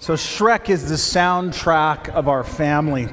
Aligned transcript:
So, 0.00 0.14
Shrek 0.14 0.70
is 0.70 0.88
the 0.88 0.94
soundtrack 0.94 2.08
of 2.08 2.28
our 2.28 2.44
family. 2.44 3.08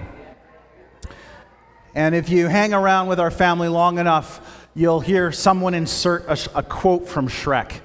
And 1.96 2.14
if 2.14 2.30
you 2.30 2.48
hang 2.48 2.76
around 2.76 3.08
with 3.08 3.20
our 3.20 3.32
family 3.32 3.70
long 3.70 3.98
enough, 3.98 4.68
you'll 4.76 5.00
hear 5.00 5.32
someone 5.32 5.74
insert 5.74 6.26
a, 6.28 6.60
a, 6.60 6.62
quote 6.62 7.10
from 7.10 7.28
Shrek. 7.28 7.80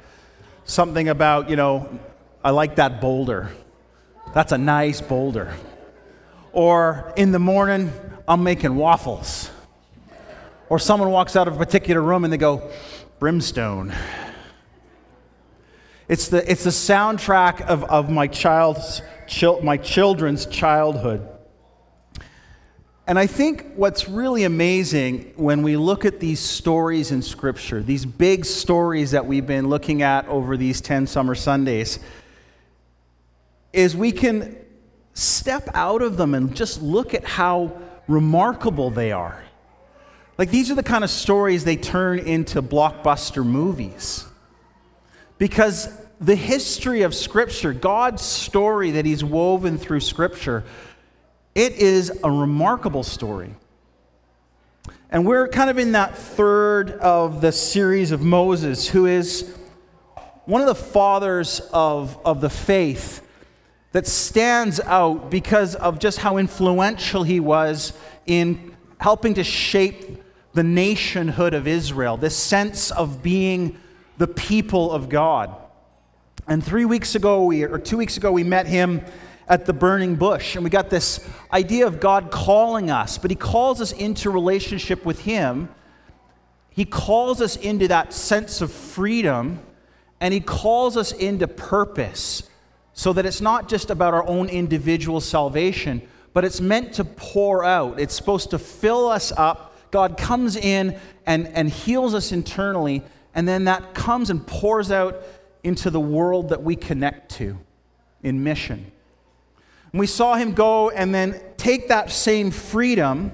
Something 0.64 1.08
about, 1.08 1.48
you 1.48 1.56
know, 1.56 1.98
I 2.44 2.50
like 2.50 2.76
that 2.76 3.00
boulder. 3.00 3.50
That's 4.34 4.52
a 4.52 4.58
nice 4.58 5.00
boulder. 5.00 5.54
Or 6.52 7.14
in 7.16 7.32
the 7.32 7.38
morning, 7.38 7.90
I'm 8.28 8.42
making 8.42 8.76
waffles. 8.76 9.50
Or 10.68 10.78
someone 10.78 11.10
walks 11.10 11.36
out 11.36 11.48
of 11.48 11.54
a 11.54 11.58
particular 11.58 12.02
room 12.02 12.24
and 12.24 12.32
they 12.32 12.36
go, 12.36 12.70
brimstone. 13.18 13.94
It's 16.10 16.26
the, 16.26 16.50
it's 16.50 16.64
the 16.64 16.70
soundtrack 16.70 17.60
of, 17.60 17.84
of 17.84 18.10
my, 18.10 18.26
child's, 18.26 19.00
chil, 19.28 19.62
my 19.62 19.76
children's 19.76 20.44
childhood. 20.44 21.24
And 23.06 23.16
I 23.16 23.28
think 23.28 23.74
what's 23.76 24.08
really 24.08 24.42
amazing 24.42 25.32
when 25.36 25.62
we 25.62 25.76
look 25.76 26.04
at 26.04 26.18
these 26.18 26.40
stories 26.40 27.12
in 27.12 27.22
Scripture, 27.22 27.80
these 27.80 28.04
big 28.04 28.44
stories 28.44 29.12
that 29.12 29.24
we've 29.24 29.46
been 29.46 29.68
looking 29.68 30.02
at 30.02 30.26
over 30.26 30.56
these 30.56 30.80
10 30.80 31.06
summer 31.06 31.36
Sundays, 31.36 32.00
is 33.72 33.94
we 33.94 34.10
can 34.10 34.56
step 35.14 35.68
out 35.74 36.02
of 36.02 36.16
them 36.16 36.34
and 36.34 36.56
just 36.56 36.82
look 36.82 37.14
at 37.14 37.24
how 37.24 37.80
remarkable 38.08 38.90
they 38.90 39.12
are. 39.12 39.44
Like, 40.38 40.50
these 40.50 40.72
are 40.72 40.74
the 40.74 40.82
kind 40.82 41.04
of 41.04 41.10
stories 41.10 41.62
they 41.62 41.76
turn 41.76 42.18
into 42.18 42.62
blockbuster 42.62 43.46
movies. 43.46 44.26
Because 45.38 45.99
the 46.20 46.36
history 46.36 47.02
of 47.02 47.14
Scripture, 47.14 47.72
God's 47.72 48.22
story 48.22 48.92
that 48.92 49.06
He's 49.06 49.24
woven 49.24 49.78
through 49.78 50.00
Scripture, 50.00 50.64
it 51.54 51.72
is 51.72 52.12
a 52.22 52.30
remarkable 52.30 53.02
story. 53.02 53.54
And 55.10 55.26
we're 55.26 55.48
kind 55.48 55.70
of 55.70 55.78
in 55.78 55.92
that 55.92 56.16
third 56.16 56.92
of 56.92 57.40
the 57.40 57.50
series 57.50 58.12
of 58.12 58.20
Moses, 58.20 58.86
who 58.86 59.06
is 59.06 59.56
one 60.44 60.60
of 60.60 60.66
the 60.66 60.74
fathers 60.74 61.60
of, 61.72 62.18
of 62.24 62.40
the 62.40 62.50
faith 62.50 63.26
that 63.92 64.06
stands 64.06 64.78
out 64.80 65.30
because 65.30 65.74
of 65.74 65.98
just 65.98 66.18
how 66.18 66.36
influential 66.36 67.22
he 67.22 67.40
was 67.40 67.92
in 68.26 68.76
helping 68.98 69.34
to 69.34 69.42
shape 69.42 70.22
the 70.52 70.62
nationhood 70.62 71.54
of 71.54 71.66
Israel, 71.66 72.16
this 72.16 72.36
sense 72.36 72.90
of 72.90 73.22
being 73.22 73.78
the 74.18 74.26
people 74.26 74.92
of 74.92 75.08
God. 75.08 75.56
And 76.46 76.64
three 76.64 76.84
weeks 76.84 77.14
ago, 77.14 77.44
we, 77.44 77.62
or 77.64 77.78
two 77.78 77.96
weeks 77.96 78.16
ago, 78.16 78.32
we 78.32 78.44
met 78.44 78.66
him 78.66 79.02
at 79.48 79.66
the 79.66 79.72
burning 79.72 80.14
bush. 80.14 80.54
And 80.54 80.64
we 80.64 80.70
got 80.70 80.90
this 80.90 81.28
idea 81.52 81.86
of 81.86 82.00
God 82.00 82.30
calling 82.30 82.90
us, 82.90 83.18
but 83.18 83.30
he 83.30 83.34
calls 83.34 83.80
us 83.80 83.92
into 83.92 84.30
relationship 84.30 85.04
with 85.04 85.20
him. 85.20 85.68
He 86.70 86.84
calls 86.84 87.40
us 87.40 87.56
into 87.56 87.88
that 87.88 88.12
sense 88.12 88.60
of 88.60 88.72
freedom, 88.72 89.60
and 90.20 90.32
he 90.32 90.40
calls 90.40 90.96
us 90.96 91.12
into 91.12 91.48
purpose 91.48 92.48
so 92.92 93.12
that 93.12 93.26
it's 93.26 93.40
not 93.40 93.68
just 93.68 93.90
about 93.90 94.14
our 94.14 94.26
own 94.26 94.48
individual 94.48 95.20
salvation, 95.20 96.02
but 96.32 96.44
it's 96.44 96.60
meant 96.60 96.94
to 96.94 97.04
pour 97.04 97.64
out. 97.64 97.98
It's 97.98 98.14
supposed 98.14 98.50
to 98.50 98.58
fill 98.58 99.08
us 99.08 99.32
up. 99.36 99.90
God 99.90 100.16
comes 100.16 100.56
in 100.56 100.98
and, 101.26 101.48
and 101.48 101.68
heals 101.68 102.14
us 102.14 102.30
internally, 102.30 103.02
and 103.34 103.48
then 103.48 103.64
that 103.64 103.94
comes 103.94 104.30
and 104.30 104.46
pours 104.46 104.92
out 104.92 105.22
into 105.62 105.90
the 105.90 106.00
world 106.00 106.50
that 106.50 106.62
we 106.62 106.76
connect 106.76 107.32
to 107.32 107.58
in 108.22 108.42
mission. 108.42 108.90
And 109.92 110.00
we 110.00 110.06
saw 110.06 110.34
him 110.34 110.52
go 110.52 110.90
and 110.90 111.14
then 111.14 111.40
take 111.56 111.88
that 111.88 112.10
same 112.10 112.50
freedom 112.50 113.32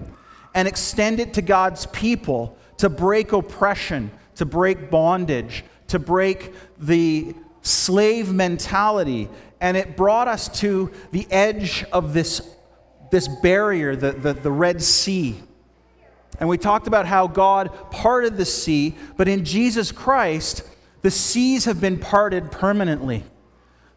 and 0.54 0.66
extend 0.66 1.20
it 1.20 1.34
to 1.34 1.42
God's 1.42 1.86
people 1.86 2.56
to 2.78 2.88
break 2.88 3.32
oppression, 3.32 4.10
to 4.36 4.46
break 4.46 4.90
bondage, 4.90 5.64
to 5.88 5.98
break 5.98 6.52
the 6.78 7.34
slave 7.62 8.32
mentality. 8.32 9.28
And 9.60 9.76
it 9.76 9.96
brought 9.96 10.28
us 10.28 10.48
to 10.60 10.92
the 11.12 11.26
edge 11.30 11.84
of 11.92 12.14
this, 12.14 12.40
this 13.10 13.28
barrier, 13.28 13.96
the, 13.96 14.12
the, 14.12 14.32
the 14.32 14.50
Red 14.50 14.82
Sea. 14.82 15.36
And 16.38 16.48
we 16.48 16.58
talked 16.58 16.86
about 16.86 17.06
how 17.06 17.26
God 17.26 17.70
parted 17.90 18.36
the 18.36 18.44
sea, 18.44 18.94
but 19.16 19.28
in 19.28 19.44
Jesus 19.44 19.90
Christ, 19.90 20.62
the 21.06 21.10
seas 21.12 21.66
have 21.66 21.80
been 21.80 22.00
parted 22.00 22.50
permanently. 22.50 23.22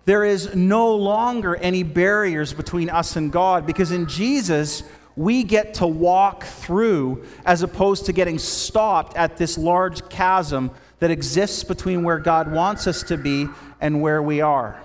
There 0.06 0.24
is 0.24 0.54
no 0.54 0.94
longer 0.94 1.56
any 1.56 1.82
barriers 1.82 2.54
between 2.54 2.88
us 2.88 3.16
and 3.16 3.32
God 3.32 3.66
because 3.66 3.92
in 3.92 4.06
Jesus, 4.06 4.84
we 5.16 5.42
get 5.44 5.74
to 5.76 5.88
walk 5.88 6.44
through 6.44 7.26
as 7.48 7.64
opposed 7.64 8.06
to 8.06 8.14
getting 8.14 8.38
stopped 8.38 9.18
at 9.18 9.38
this 9.38 9.58
large 9.58 10.08
chasm 10.10 10.70
that 11.00 11.10
exists 11.10 11.64
between 11.64 12.04
where 12.04 12.20
God 12.20 12.52
wants 12.52 12.86
us 12.86 13.02
to 13.02 13.18
be 13.18 13.48
and 13.82 14.04
where 14.04 14.22
we 14.22 14.42
are. 14.42 14.80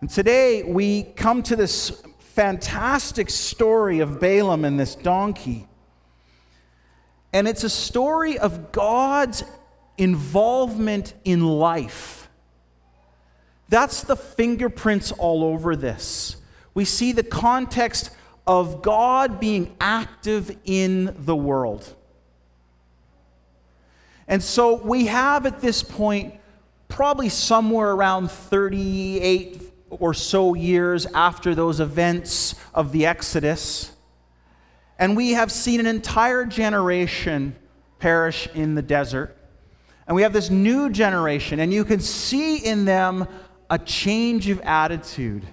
And 0.00 0.08
today 0.08 0.62
we 0.62 1.02
come 1.02 1.42
to 1.42 1.56
this 1.56 2.02
fantastic 2.20 3.28
story 3.28 4.00
of 4.00 4.18
Balaam 4.18 4.64
and 4.64 4.80
this 4.80 4.94
donkey. 4.94 5.68
And 7.32 7.48
it's 7.48 7.64
a 7.64 7.70
story 7.70 8.38
of 8.38 8.72
God's 8.72 9.44
involvement 9.96 11.14
in 11.24 11.46
life. 11.46 12.28
That's 13.68 14.02
the 14.02 14.16
fingerprints 14.16 15.12
all 15.12 15.44
over 15.44 15.76
this. 15.76 16.36
We 16.74 16.84
see 16.84 17.12
the 17.12 17.22
context 17.22 18.10
of 18.46 18.82
God 18.82 19.40
being 19.40 19.74
active 19.80 20.56
in 20.64 21.14
the 21.24 21.36
world. 21.36 21.94
And 24.28 24.42
so 24.42 24.74
we 24.74 25.06
have 25.06 25.46
at 25.46 25.60
this 25.60 25.82
point, 25.82 26.34
probably 26.88 27.28
somewhere 27.28 27.90
around 27.90 28.30
38 28.30 29.62
or 29.88 30.12
so 30.12 30.54
years 30.54 31.06
after 31.06 31.54
those 31.54 31.80
events 31.80 32.54
of 32.74 32.92
the 32.92 33.06
Exodus, 33.06 33.92
and 34.98 35.16
we 35.16 35.32
have 35.32 35.50
seen 35.50 35.80
an 35.80 35.86
entire 35.86 36.44
generation 36.44 37.56
perish 37.98 38.48
in 38.54 38.74
the 38.74 38.82
desert. 38.82 39.36
And 40.06 40.16
we 40.16 40.22
have 40.22 40.32
this 40.32 40.50
new 40.50 40.90
generation, 40.90 41.60
and 41.60 41.72
you 41.72 41.84
can 41.84 42.00
see 42.00 42.58
in 42.58 42.84
them 42.84 43.26
a 43.70 43.78
change 43.78 44.48
of 44.48 44.60
attitude. 44.60 45.46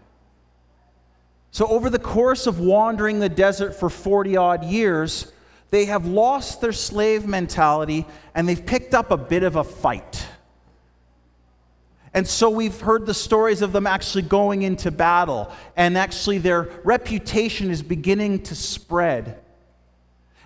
So, 1.51 1.67
over 1.67 1.89
the 1.89 2.00
course 2.00 2.47
of 2.47 2.59
wandering 2.59 3.19
the 3.19 3.29
desert 3.29 3.73
for 3.73 3.89
40 3.89 4.38
odd 4.38 4.63
years, 4.63 5.31
they 5.71 5.85
have 5.85 6.06
lost 6.06 6.61
their 6.61 6.71
slave 6.71 7.25
mentality 7.25 8.06
and 8.33 8.47
they've 8.47 8.66
picked 8.66 8.94
up 8.94 9.11
a 9.11 9.17
bit 9.17 9.44
of 9.44 9.56
a 9.56 9.63
fight. 9.63 10.25
And 12.14 12.28
so 12.28 12.50
we've 12.50 12.80
heard 12.80 13.06
the 13.06 13.14
stories 13.14 13.62
of 13.62 13.72
them 13.72 13.86
actually 13.86 14.24
going 14.24 14.64
into 14.64 14.90
battle, 14.90 15.52
and 15.75 15.97
actually 15.97 16.40
their 16.40 16.70
reputation 16.84 17.70
is 17.70 17.84
beginning 17.84 18.44
to 18.44 18.56
spread. 18.56 19.40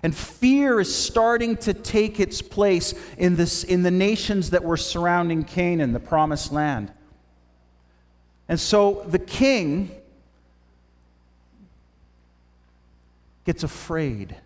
And 0.02 0.14
fear 0.14 0.80
is 0.80 0.94
starting 0.94 1.56
to 1.58 1.72
take 1.72 2.20
its 2.20 2.42
place 2.42 2.92
in, 3.16 3.36
this, 3.36 3.64
in 3.64 3.82
the 3.82 3.90
nations 3.90 4.50
that 4.50 4.62
were 4.62 4.76
surrounding 4.76 5.44
Canaan, 5.44 5.94
the 5.94 6.00
promised 6.00 6.52
land. 6.52 6.92
And 8.46 8.60
so 8.60 9.04
the 9.08 9.18
king 9.18 9.90
gets 13.46 13.62
afraid. 13.62 14.36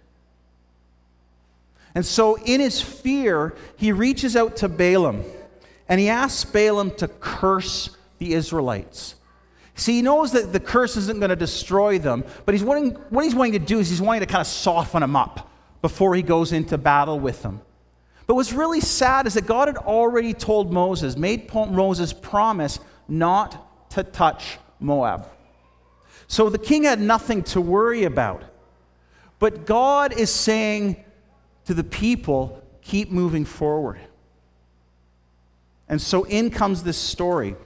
And 1.95 2.07
so, 2.07 2.37
in 2.37 2.61
his 2.61 2.81
fear, 2.81 3.57
he 3.77 3.91
reaches 3.91 4.37
out 4.37 4.57
to 4.59 4.69
Balaam 4.69 5.25
and 5.89 6.01
he 6.01 6.09
asks 6.09 6.45
Balaam 6.45 6.91
to 6.97 7.09
curse 7.09 7.91
the 8.19 8.35
Israelites. 8.35 9.15
See, 9.75 9.93
he 9.93 10.03
knows 10.03 10.33
that 10.33 10.53
the 10.53 10.61
curse 10.61 10.97
isn't 10.97 11.21
going 11.21 11.31
to 11.31 11.37
destroy 11.37 11.99
them, 11.99 12.25
but 12.45 12.55
he's 12.55 12.65
wanting, 12.65 12.91
what 13.11 13.25
he's 13.25 13.35
wanting 13.35 13.53
to 13.53 13.59
do 13.61 13.79
is 13.79 13.89
he's 13.89 14.03
wanting 14.03 14.21
to 14.21 14.27
kind 14.27 14.41
of 14.41 14.49
soften 14.49 15.01
them 15.01 15.15
up 15.15 15.49
before 15.83 16.15
he 16.17 16.23
goes 16.23 16.53
into 16.53 16.77
battle 16.77 17.21
with 17.21 17.43
them. 17.43 17.61
But 18.27 18.35
what's 18.35 18.53
really 18.53 18.81
sad 18.81 19.27
is 19.27 19.35
that 19.35 19.47
God 19.47 19.69
had 19.69 19.77
already 19.79 20.35
told 20.35 20.73
Moses, 20.73 21.17
made 21.17 21.53
Moses 21.55 22.13
promise 22.13 22.81
not 23.07 23.91
to 23.91 24.03
touch 24.03 24.59
Moab. 24.81 25.29
So 26.27 26.51
the 26.51 26.59
king 26.59 26.83
had 26.83 27.01
nothing 27.01 27.43
to 27.45 27.61
worry 27.61 28.05
about. 28.05 28.43
But 29.39 29.65
God 29.65 30.13
is 30.13 30.31
saying 30.31 31.03
to 31.65 31.73
the 31.73 31.85
people, 31.85 32.63
keep 32.83 33.11
moving 33.11 33.45
forward. 33.45 34.01
And 35.89 36.01
so 36.01 36.25
in 36.25 36.51
comes 36.51 36.83
this 36.83 36.99
story. 36.99 37.57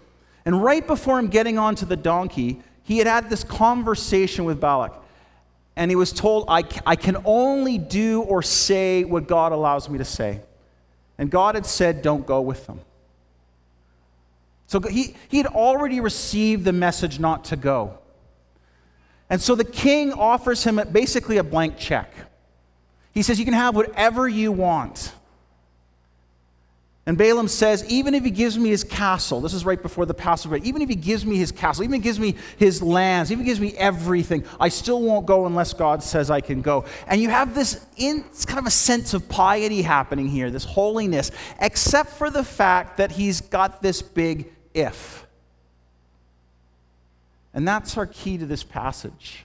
And 0.45 0.63
right 0.63 0.87
before 0.87 1.19
him 1.19 1.29
getting 1.29 1.59
onto 1.59 1.87
the 1.87 1.97
donkey, 1.97 2.61
he 2.85 2.99
had 2.99 3.07
had 3.07 3.31
this 3.31 3.45
conversation 3.45 4.45
with 4.45 4.61
Balak. 4.61 4.99
And 5.77 5.91
he 5.91 5.97
was 5.97 6.13
told, 6.13 6.47
I, 6.49 6.65
I 6.85 6.97
can 6.97 7.17
only 7.25 7.79
do 7.79 8.23
or 8.23 8.43
say 8.43 9.05
what 9.05 9.27
God 9.27 9.53
allows 9.53 9.89
me 9.89 9.99
to 9.99 10.05
say. 10.05 10.41
And 11.19 11.31
God 11.31 11.55
had 11.55 11.67
said, 11.67 12.03
Don't 12.03 12.27
go 12.27 12.41
with 12.41 12.67
them. 12.67 12.81
So 14.67 14.81
he, 14.81 15.15
he 15.29 15.37
had 15.37 15.47
already 15.47 16.01
received 16.01 16.65
the 16.65 16.73
message 16.73 17.19
not 17.19 17.45
to 17.47 17.57
go. 17.57 17.99
And 19.31 19.41
so 19.41 19.55
the 19.55 19.65
king 19.65 20.13
offers 20.13 20.65
him 20.65 20.81
basically 20.93 21.39
a 21.39 21.45
blank 21.45 21.79
check. 21.79 22.13
He 23.13 23.23
says, 23.23 23.39
You 23.39 23.45
can 23.45 23.55
have 23.55 23.75
whatever 23.77 24.29
you 24.29 24.53
want. 24.53 25.13
And 27.05 27.19
Balaam 27.19 27.49
says, 27.49 27.85
even 27.91 28.15
if 28.15 28.23
he 28.23 28.31
gives 28.31 28.57
me 28.57 28.69
his 28.69 28.85
castle, 28.85 29.41
this 29.41 29.55
is 29.55 29.65
right 29.65 29.81
before 29.83 30.07
the 30.07 30.15
Passover, 30.15 30.57
even 30.59 30.83
if 30.83 30.89
he 30.89 30.95
gives 30.95 31.27
me 31.27 31.37
his 31.37 31.51
castle, 31.51 31.83
even 31.83 31.95
if 31.95 32.03
he 32.03 32.05
gives 32.05 32.21
me 32.21 32.37
his 32.59 32.81
lands, 32.81 33.33
even 33.33 33.41
if 33.41 33.47
he 33.47 33.51
gives 33.51 33.61
me 33.61 33.77
everything, 33.77 34.45
I 34.61 34.69
still 34.69 35.03
won't 35.03 35.27
go 35.27 35.47
unless 35.47 35.73
God 35.73 36.05
says 36.05 36.31
I 36.31 36.41
can 36.41 36.63
go. 36.63 36.85
And 37.09 37.21
you 37.21 37.29
have 37.31 37.57
this 37.57 37.85
in, 37.97 38.25
it's 38.31 38.47
kind 38.47 38.61
of 38.61 38.67
a 38.67 38.71
sense 38.71 39.15
of 39.15 39.29
piety 39.29 39.83
happening 39.83 40.29
here, 40.29 40.49
this 40.49 40.65
holiness, 40.65 41.33
except 41.61 42.11
for 42.11 42.31
the 42.31 42.45
fact 42.45 42.99
that 42.99 43.11
he's 43.11 43.41
got 43.41 43.83
this 43.83 44.01
big 44.01 44.53
if. 44.73 45.27
And 47.53 47.67
that's 47.67 47.97
our 47.97 48.07
key 48.07 48.39
to 48.39 48.47
this 48.47 48.63
passage. 48.63 49.45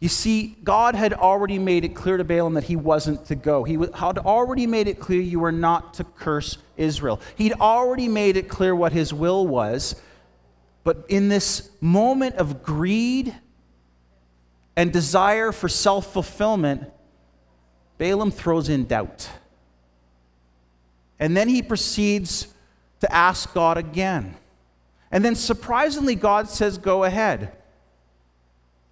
You 0.00 0.08
see, 0.08 0.56
God 0.64 0.94
had 0.94 1.12
already 1.12 1.58
made 1.58 1.84
it 1.84 1.94
clear 1.94 2.16
to 2.16 2.24
Balaam 2.24 2.54
that 2.54 2.64
he 2.64 2.74
wasn't 2.74 3.26
to 3.26 3.34
go. 3.34 3.64
He 3.64 3.74
had 3.74 4.18
already 4.18 4.66
made 4.66 4.88
it 4.88 4.98
clear 4.98 5.20
you 5.20 5.40
were 5.40 5.52
not 5.52 5.94
to 5.94 6.04
curse 6.04 6.56
Israel. 6.78 7.20
He'd 7.36 7.52
already 7.52 8.08
made 8.08 8.38
it 8.38 8.48
clear 8.48 8.74
what 8.74 8.92
his 8.92 9.12
will 9.12 9.46
was. 9.46 10.00
But 10.84 11.04
in 11.08 11.28
this 11.28 11.70
moment 11.82 12.36
of 12.36 12.62
greed 12.62 13.36
and 14.74 14.90
desire 14.90 15.52
for 15.52 15.68
self 15.68 16.10
fulfillment, 16.14 16.90
Balaam 17.98 18.30
throws 18.30 18.70
in 18.70 18.86
doubt. 18.86 19.28
And 21.18 21.36
then 21.36 21.50
he 21.50 21.60
proceeds 21.60 22.48
to 23.00 23.14
ask 23.14 23.52
God 23.52 23.76
again. 23.76 24.34
And 25.12 25.22
then 25.22 25.34
surprisingly, 25.34 26.14
God 26.14 26.48
says, 26.48 26.78
Go 26.78 27.04
ahead. 27.04 27.52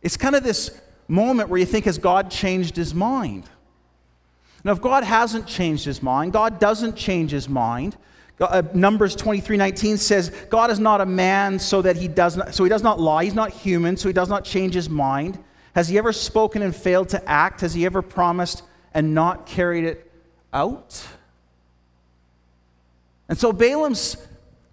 It's 0.02 0.18
kind 0.18 0.36
of 0.36 0.44
this 0.44 0.78
moment 1.08 1.48
where 1.48 1.58
you 1.58 1.66
think, 1.66 1.86
has 1.86 1.98
God 1.98 2.30
changed 2.30 2.76
his 2.76 2.94
mind? 2.94 3.48
Now, 4.64 4.72
if 4.72 4.80
God 4.80 5.04
hasn't 5.04 5.46
changed 5.46 5.84
his 5.84 6.02
mind, 6.02 6.32
God 6.32 6.60
doesn't 6.60 6.96
change 6.96 7.30
his 7.30 7.48
mind. 7.48 7.96
Uh, 8.40 8.62
Numbers 8.72 9.16
23 9.16 9.56
19 9.56 9.96
says, 9.96 10.30
God 10.48 10.70
is 10.70 10.78
not 10.78 11.00
a 11.00 11.06
man 11.06 11.58
so 11.58 11.82
that 11.82 11.96
he 11.96 12.06
does 12.06 12.36
not, 12.36 12.54
so 12.54 12.62
he 12.62 12.70
does 12.70 12.82
not 12.82 13.00
lie. 13.00 13.24
He's 13.24 13.34
not 13.34 13.50
human, 13.50 13.96
so 13.96 14.08
he 14.08 14.12
does 14.12 14.28
not 14.28 14.44
change 14.44 14.74
his 14.74 14.88
mind. 14.88 15.42
Has 15.74 15.88
he 15.88 15.98
ever 15.98 16.12
spoken 16.12 16.62
and 16.62 16.74
failed 16.74 17.08
to 17.10 17.28
act? 17.28 17.62
Has 17.62 17.74
he 17.74 17.84
ever 17.84 18.02
promised 18.02 18.62
and 18.94 19.14
not 19.14 19.46
carried 19.46 19.84
it 19.84 20.10
out? 20.52 21.04
And 23.28 23.36
so 23.36 23.52
Balaam's 23.52 24.16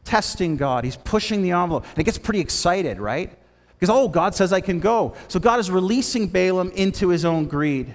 testing 0.04 0.56
God. 0.56 0.84
He's 0.84 0.96
pushing 0.96 1.42
the 1.42 1.52
envelope. 1.52 1.86
And 1.90 2.00
it 2.00 2.04
gets 2.04 2.18
pretty 2.18 2.40
excited, 2.40 3.00
right? 3.00 3.38
Because, 3.80 3.90
oh, 3.90 4.08
God 4.08 4.36
says 4.36 4.54
I 4.54 4.62
can 4.62 4.80
go. 4.80 5.16
So 5.28 5.40
God 5.40 5.60
is 5.60 5.70
releasing 5.70 6.28
Balaam 6.28 6.72
into 6.72 7.10
his 7.10 7.26
own 7.26 7.46
greed. 7.46 7.94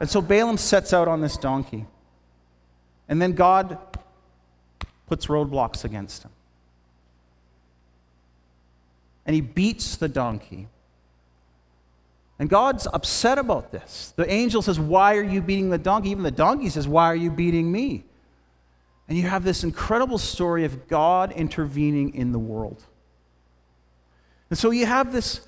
And 0.00 0.10
so 0.10 0.20
Balaam 0.20 0.58
sets 0.58 0.92
out 0.92 1.08
on 1.08 1.20
this 1.20 1.36
donkey. 1.36 1.86
And 3.08 3.22
then 3.22 3.32
God 3.32 3.78
puts 5.06 5.26
roadblocks 5.26 5.84
against 5.84 6.24
him. 6.24 6.32
And 9.24 9.34
he 9.34 9.40
beats 9.40 9.96
the 9.96 10.08
donkey. 10.08 10.68
And 12.38 12.50
God's 12.50 12.86
upset 12.92 13.38
about 13.38 13.72
this. 13.72 14.12
The 14.16 14.30
angel 14.30 14.62
says, 14.62 14.78
Why 14.78 15.16
are 15.16 15.22
you 15.22 15.40
beating 15.40 15.70
the 15.70 15.78
donkey? 15.78 16.10
Even 16.10 16.22
the 16.22 16.30
donkey 16.30 16.68
says, 16.68 16.86
Why 16.86 17.06
are 17.06 17.16
you 17.16 17.30
beating 17.30 17.70
me? 17.70 18.04
And 19.08 19.16
you 19.16 19.28
have 19.28 19.44
this 19.44 19.64
incredible 19.64 20.18
story 20.18 20.64
of 20.64 20.88
God 20.88 21.32
intervening 21.32 22.14
in 22.14 22.32
the 22.32 22.38
world. 22.38 22.82
And 24.50 24.58
so 24.58 24.70
you 24.70 24.86
have 24.86 25.12
this 25.12 25.40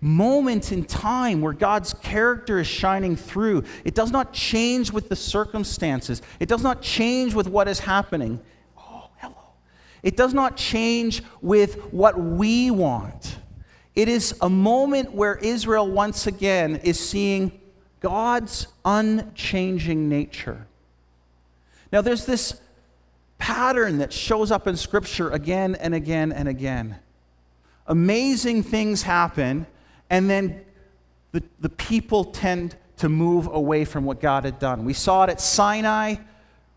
moment 0.00 0.70
in 0.70 0.84
time 0.84 1.40
where 1.40 1.52
God's 1.52 1.94
character 1.94 2.58
is 2.58 2.66
shining 2.66 3.16
through. 3.16 3.64
It 3.84 3.94
does 3.94 4.10
not 4.10 4.32
change 4.32 4.92
with 4.92 5.08
the 5.08 5.16
circumstances, 5.16 6.22
it 6.40 6.48
does 6.48 6.62
not 6.62 6.82
change 6.82 7.34
with 7.34 7.48
what 7.48 7.68
is 7.68 7.80
happening. 7.80 8.40
Oh, 8.76 9.08
hello. 9.16 9.36
It 10.02 10.16
does 10.16 10.34
not 10.34 10.56
change 10.56 11.22
with 11.40 11.92
what 11.92 12.18
we 12.18 12.70
want. 12.70 13.38
It 13.94 14.08
is 14.08 14.36
a 14.40 14.50
moment 14.50 15.14
where 15.14 15.36
Israel 15.36 15.88
once 15.88 16.26
again 16.26 16.76
is 16.76 16.98
seeing 16.98 17.60
God's 18.00 18.66
unchanging 18.84 20.08
nature. 20.08 20.66
Now, 21.92 22.00
there's 22.00 22.26
this 22.26 22.60
pattern 23.38 23.98
that 23.98 24.12
shows 24.12 24.50
up 24.50 24.66
in 24.66 24.76
Scripture 24.76 25.30
again 25.30 25.76
and 25.76 25.94
again 25.94 26.32
and 26.32 26.48
again 26.48 26.96
amazing 27.86 28.62
things 28.62 29.02
happen, 29.02 29.66
and 30.10 30.28
then 30.28 30.64
the, 31.32 31.42
the 31.60 31.68
people 31.68 32.24
tend 32.24 32.76
to 32.98 33.08
move 33.08 33.48
away 33.48 33.84
from 33.84 34.04
what 34.04 34.20
God 34.20 34.44
had 34.44 34.58
done. 34.58 34.84
We 34.84 34.92
saw 34.92 35.24
it 35.24 35.30
at 35.30 35.40
Sinai. 35.40 36.16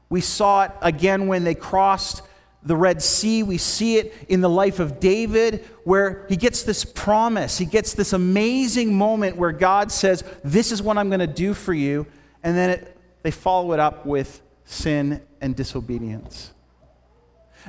We 0.09 0.21
saw 0.21 0.63
it 0.63 0.71
again 0.81 1.27
when 1.27 1.44
they 1.44 1.56
crossed 1.56 2.21
the 2.63 2.75
Red 2.75 3.01
Sea. 3.01 3.44
We 3.44 3.57
see 3.57 3.98
it 3.98 4.13
in 4.27 4.42
the 4.42 4.50
life 4.50 4.80
of 4.80 5.00
David, 5.00 5.63
where 5.83 6.25
he 6.27 6.36
gets 6.36 6.63
this 6.63 6.83
promise. 6.83 7.57
He 7.57 7.65
gets 7.65 7.94
this 7.94 8.13
amazing 8.13 8.94
moment 8.94 9.38
where 9.38 9.51
God 9.51 9.92
says, 9.92 10.24
This 10.44 10.71
is 10.71 10.81
what 10.81 10.98
I'm 10.98 11.09
going 11.09 11.19
to 11.19 11.27
do 11.27 11.54
for 11.54 11.74
you. 11.74 12.07
And 12.44 12.56
then 12.56 12.71
it, 12.71 12.98
they 13.24 13.31
follow 13.31 13.74
it 13.74 13.80
up 13.80 14.06
with 14.06 14.42
sin 14.65 15.21
and 15.42 15.56
disobedience. 15.56 16.51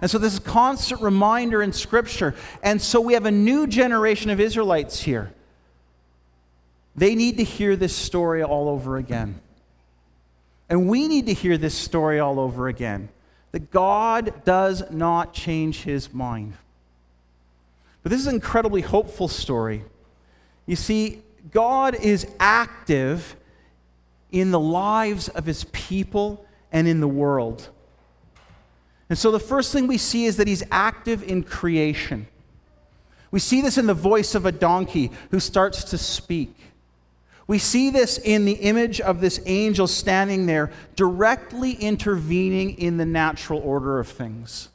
And 0.00 0.10
so, 0.10 0.18
this 0.18 0.34
is 0.34 0.38
a 0.38 0.42
constant 0.42 1.00
reminder 1.00 1.62
in 1.62 1.72
Scripture. 1.72 2.34
And 2.62 2.80
so, 2.80 3.00
we 3.00 3.14
have 3.14 3.26
a 3.26 3.30
new 3.30 3.66
generation 3.66 4.30
of 4.30 4.40
Israelites 4.40 5.00
here. 5.00 5.32
They 6.96 7.14
need 7.14 7.36
to 7.38 7.44
hear 7.44 7.76
this 7.76 7.94
story 7.94 8.42
all 8.42 8.68
over 8.68 8.96
again. 8.96 9.40
And 10.68 10.88
we 10.88 11.08
need 11.08 11.26
to 11.26 11.32
hear 11.32 11.56
this 11.56 11.74
story 11.74 12.18
all 12.18 12.38
over 12.38 12.68
again 12.68 13.08
that 13.52 13.70
God 13.70 14.44
does 14.44 14.90
not 14.90 15.32
change 15.32 15.82
his 15.82 16.12
mind. 16.12 16.52
But 18.02 18.10
this 18.10 18.20
is 18.20 18.26
an 18.26 18.34
incredibly 18.34 18.82
hopeful 18.82 19.28
story. 19.28 19.84
You 20.66 20.76
see, 20.76 21.22
God 21.50 21.94
is 21.94 22.26
active 22.38 23.36
in 24.30 24.50
the 24.50 24.60
lives 24.60 25.28
of 25.28 25.46
his 25.46 25.64
people 25.64 26.44
and 26.70 26.86
in 26.86 27.00
the 27.00 27.08
world. 27.08 27.68
And 29.08 29.18
so 29.18 29.30
the 29.30 29.40
first 29.40 29.72
thing 29.72 29.86
we 29.86 29.98
see 29.98 30.26
is 30.26 30.36
that 30.36 30.46
he's 30.48 30.62
active 30.70 31.22
in 31.22 31.42
creation. 31.42 32.26
We 33.30 33.40
see 33.40 33.60
this 33.60 33.78
in 33.78 33.86
the 33.86 33.94
voice 33.94 34.34
of 34.34 34.46
a 34.46 34.52
donkey 34.52 35.10
who 35.30 35.40
starts 35.40 35.84
to 35.84 35.98
speak. 35.98 36.54
We 37.46 37.58
see 37.58 37.88
this 37.90 38.18
in 38.18 38.44
the 38.44 38.52
image 38.52 39.00
of 39.00 39.20
this 39.20 39.40
angel 39.46 39.86
standing 39.86 40.44
there, 40.44 40.70
directly 40.96 41.72
intervening 41.72 42.78
in 42.78 42.98
the 42.98 43.06
natural 43.06 43.60
order 43.60 43.98
of 43.98 44.08
things. 44.08 44.68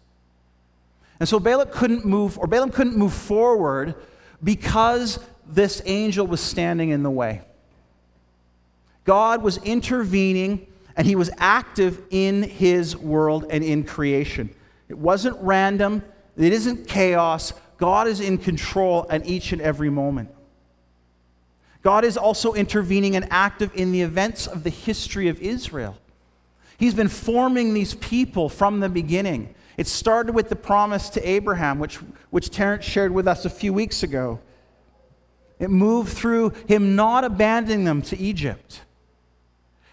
And 1.20 1.30
so 1.30 1.40
Balaam 1.40 1.70
couldn't 1.72 2.04
move, 2.04 2.38
or 2.40 2.48
Balaam 2.48 2.72
couldn't 2.72 2.98
move 2.98 3.14
forward 3.14 3.94
because 4.44 5.20
this 5.48 5.82
angel 5.86 6.26
was 6.26 6.42
standing 6.42 6.90
in 6.90 7.04
the 7.04 7.12
way. 7.12 7.42
God 9.06 9.44
was 9.44 9.58
intervening 9.58 10.66
and 10.96 11.08
he 11.08 11.16
was 11.16 11.30
active 11.38 12.02
in 12.10 12.44
his 12.44 12.96
world 12.96 13.46
and 13.50 13.64
in 13.64 13.84
creation. 13.84 14.50
It 14.90 14.98
wasn't 14.98 15.38
random, 15.42 16.04
it 16.38 16.54
isn't 16.54 16.88
chaos. 16.88 17.54
God 17.78 18.08
is 18.08 18.22
in 18.22 18.38
control 18.38 19.06
at 19.10 19.26
each 19.26 19.52
and 19.52 19.62
every 19.62 19.90
moment. 19.90 20.30
God 21.82 22.06
is 22.06 22.16
also 22.16 22.54
intervening 22.54 23.16
and 23.16 23.28
active 23.30 23.72
in 23.76 23.92
the 23.92 24.02
events 24.02 24.48
of 24.48 24.64
the 24.64 24.70
history 24.70 25.28
of 25.28 25.42
Israel. 25.42 25.98
He's 26.78 26.94
been 26.94 27.10
forming 27.10 27.74
these 27.74 27.94
people 27.96 28.48
from 28.48 28.80
the 28.80 28.90
beginning. 28.90 29.54
It 29.78 29.88
started 29.88 30.34
with 30.34 30.50
the 30.50 30.56
promise 30.56 31.10
to 31.10 31.28
Abraham, 31.28 31.80
which, 31.80 31.98
which 32.30 32.50
Terrence 32.50 32.86
shared 32.86 33.12
with 33.12 33.28
us 33.28 33.46
a 33.46 33.50
few 33.50 33.74
weeks 33.74 34.04
ago. 34.04 34.40
It 35.60 35.70
moved 35.70 36.14
through 36.14 36.52
him 36.68 36.96
not 36.96 37.24
abandoning 37.24 37.84
them 37.84 38.02
to 38.04 38.18
Egypt. 38.18 38.82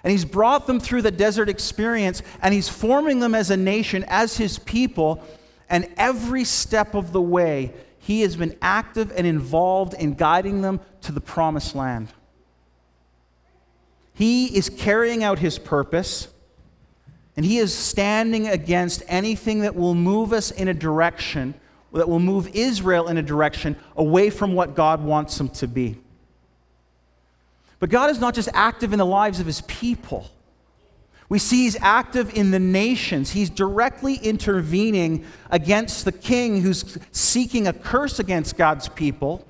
And 0.02 0.10
he's 0.10 0.24
brought 0.24 0.66
them 0.66 0.80
through 0.80 1.02
the 1.02 1.10
desert 1.10 1.48
experience, 1.48 2.22
and 2.42 2.54
he's 2.54 2.68
forming 2.68 3.20
them 3.20 3.34
as 3.34 3.50
a 3.50 3.56
nation, 3.56 4.04
as 4.08 4.36
his 4.36 4.58
people. 4.58 5.22
And 5.68 5.88
every 5.96 6.44
step 6.44 6.94
of 6.94 7.12
the 7.12 7.20
way, 7.20 7.72
he 7.98 8.22
has 8.22 8.34
been 8.34 8.56
active 8.62 9.12
and 9.14 9.26
involved 9.26 9.94
in 9.94 10.14
guiding 10.14 10.62
them 10.62 10.80
to 11.02 11.12
the 11.12 11.20
promised 11.20 11.74
land. 11.74 12.08
He 14.14 14.46
is 14.46 14.68
carrying 14.68 15.22
out 15.22 15.38
his 15.38 15.58
purpose, 15.58 16.28
and 17.36 17.46
he 17.46 17.58
is 17.58 17.74
standing 17.74 18.48
against 18.48 19.02
anything 19.06 19.60
that 19.60 19.76
will 19.76 19.94
move 19.94 20.32
us 20.32 20.50
in 20.50 20.68
a 20.68 20.74
direction, 20.74 21.54
that 21.92 22.08
will 22.08 22.20
move 22.20 22.48
Israel 22.54 23.08
in 23.08 23.16
a 23.16 23.22
direction 23.22 23.76
away 23.96 24.30
from 24.30 24.54
what 24.54 24.74
God 24.74 25.02
wants 25.02 25.36
them 25.38 25.48
to 25.50 25.68
be. 25.68 25.96
But 27.80 27.90
God 27.90 28.10
is 28.10 28.20
not 28.20 28.34
just 28.34 28.48
active 28.52 28.92
in 28.92 28.98
the 28.98 29.06
lives 29.06 29.40
of 29.40 29.46
his 29.46 29.62
people. 29.62 30.30
We 31.28 31.38
see 31.38 31.64
he's 31.64 31.76
active 31.80 32.34
in 32.36 32.50
the 32.50 32.58
nations. 32.58 33.30
He's 33.30 33.50
directly 33.50 34.16
intervening 34.16 35.24
against 35.50 36.04
the 36.04 36.12
king 36.12 36.60
who's 36.60 36.98
seeking 37.12 37.66
a 37.66 37.72
curse 37.72 38.18
against 38.18 38.56
God's 38.56 38.88
people. 38.88 39.46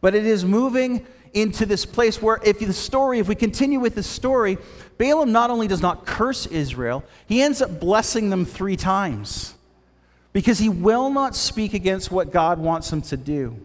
But 0.00 0.14
it 0.14 0.26
is 0.26 0.44
moving 0.44 1.06
into 1.32 1.64
this 1.64 1.86
place 1.86 2.20
where, 2.20 2.40
if 2.44 2.58
the 2.58 2.72
story, 2.72 3.18
if 3.18 3.28
we 3.28 3.34
continue 3.34 3.78
with 3.78 3.94
the 3.94 4.02
story, 4.02 4.58
Balaam 4.98 5.32
not 5.32 5.50
only 5.50 5.68
does 5.68 5.82
not 5.82 6.06
curse 6.06 6.46
Israel, 6.46 7.04
he 7.26 7.40
ends 7.40 7.62
up 7.62 7.78
blessing 7.78 8.30
them 8.30 8.44
three 8.44 8.76
times 8.76 9.54
because 10.32 10.58
he 10.58 10.68
will 10.68 11.08
not 11.10 11.36
speak 11.36 11.72
against 11.72 12.10
what 12.10 12.32
God 12.32 12.58
wants 12.58 12.92
him 12.92 13.00
to 13.02 13.16
do. 13.16 13.64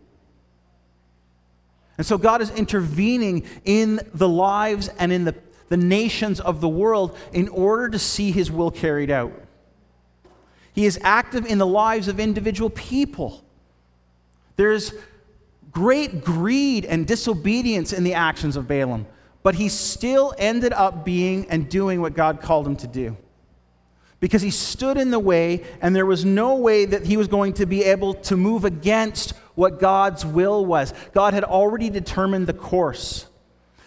And 2.02 2.06
so 2.08 2.18
God 2.18 2.42
is 2.42 2.50
intervening 2.50 3.44
in 3.64 4.00
the 4.12 4.28
lives 4.28 4.90
and 4.98 5.14
in 5.14 5.24
the 5.24 5.36
the 5.72 5.78
nations 5.78 6.42
of 6.42 6.60
the 6.60 6.68
world 6.68 7.18
in 7.32 7.48
order 7.48 7.88
to 7.88 7.98
see 7.98 8.32
his 8.32 8.52
will 8.52 8.72
carried 8.72 9.10
out. 9.10 9.32
He 10.74 10.86
is 10.86 11.00
active 11.02 11.46
in 11.46 11.60
the 11.60 11.66
lives 11.66 12.10
of 12.10 12.20
individual 12.20 12.70
people. 12.70 13.42
There's 14.58 14.94
great 15.72 16.26
greed 16.26 16.84
and 16.84 17.08
disobedience 17.08 17.94
in 17.94 18.04
the 18.04 18.16
actions 18.16 18.58
of 18.58 18.68
Balaam, 18.68 19.08
but 19.44 19.56
he 19.56 19.70
still 19.70 20.34
ended 20.38 20.74
up 20.74 21.06
being 21.06 21.50
and 21.50 21.70
doing 21.70 22.02
what 22.02 22.16
God 22.16 22.42
called 22.42 22.68
him 22.68 22.76
to 22.78 22.88
do. 22.88 23.16
Because 24.20 24.42
he 24.42 24.52
stood 24.52 24.98
in 24.98 25.10
the 25.10 25.20
way, 25.20 25.64
and 25.82 25.96
there 25.96 26.06
was 26.06 26.26
no 26.26 26.56
way 26.56 26.84
that 26.84 27.06
he 27.06 27.16
was 27.16 27.30
going 27.30 27.54
to 27.54 27.66
be 27.66 27.86
able 27.86 28.14
to 28.16 28.36
move 28.36 28.66
against 28.66 29.36
what 29.56 29.80
God's 29.80 30.26
will 30.26 30.66
was. 30.66 30.94
God 31.14 31.34
had 31.34 31.44
already 31.44 31.90
determined 31.90 32.48
the 32.48 32.54
course. 32.54 33.28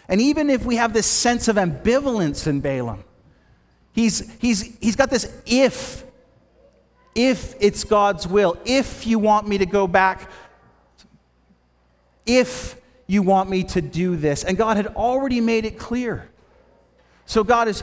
And 0.08 0.20
even 0.20 0.50
if 0.50 0.64
we 0.64 0.76
have 0.76 0.92
this 0.92 1.06
sense 1.06 1.48
of 1.48 1.56
ambivalence 1.56 2.46
in 2.46 2.60
Balaam, 2.60 3.04
he's, 3.92 4.30
he's, 4.40 4.76
he's 4.78 4.96
got 4.96 5.10
this 5.10 5.32
if, 5.46 6.04
if 7.14 7.54
it's 7.60 7.84
God's 7.84 8.26
will, 8.26 8.58
if 8.64 9.06
you 9.06 9.18
want 9.18 9.48
me 9.48 9.58
to 9.58 9.66
go 9.66 9.86
back, 9.86 10.30
if 12.26 12.76
you 13.06 13.22
want 13.22 13.50
me 13.50 13.64
to 13.64 13.82
do 13.82 14.16
this. 14.16 14.44
And 14.44 14.56
God 14.56 14.76
had 14.76 14.88
already 14.88 15.40
made 15.40 15.64
it 15.64 15.78
clear. 15.78 16.28
So 17.26 17.44
God 17.44 17.68
is 17.68 17.82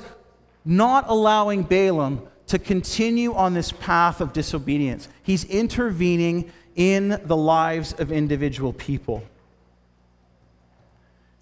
not 0.66 1.06
allowing 1.08 1.64
Balaam 1.64 2.28
to 2.48 2.60
continue 2.60 3.34
on 3.34 3.54
this 3.54 3.72
path 3.72 4.20
of 4.20 4.34
disobedience. 4.34 5.08
He's 5.24 5.44
intervening 5.46 6.52
in 6.76 7.20
the 7.26 7.36
lives 7.36 7.94
of 7.94 8.12
individual 8.12 8.74
people 8.74 9.24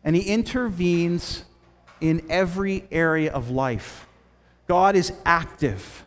and 0.03 0.15
He 0.15 0.23
intervenes 0.23 1.43
in 2.01 2.25
every 2.29 2.85
area 2.91 3.31
of 3.31 3.49
life. 3.49 4.07
God 4.67 4.95
is 4.95 5.11
active. 5.25 6.05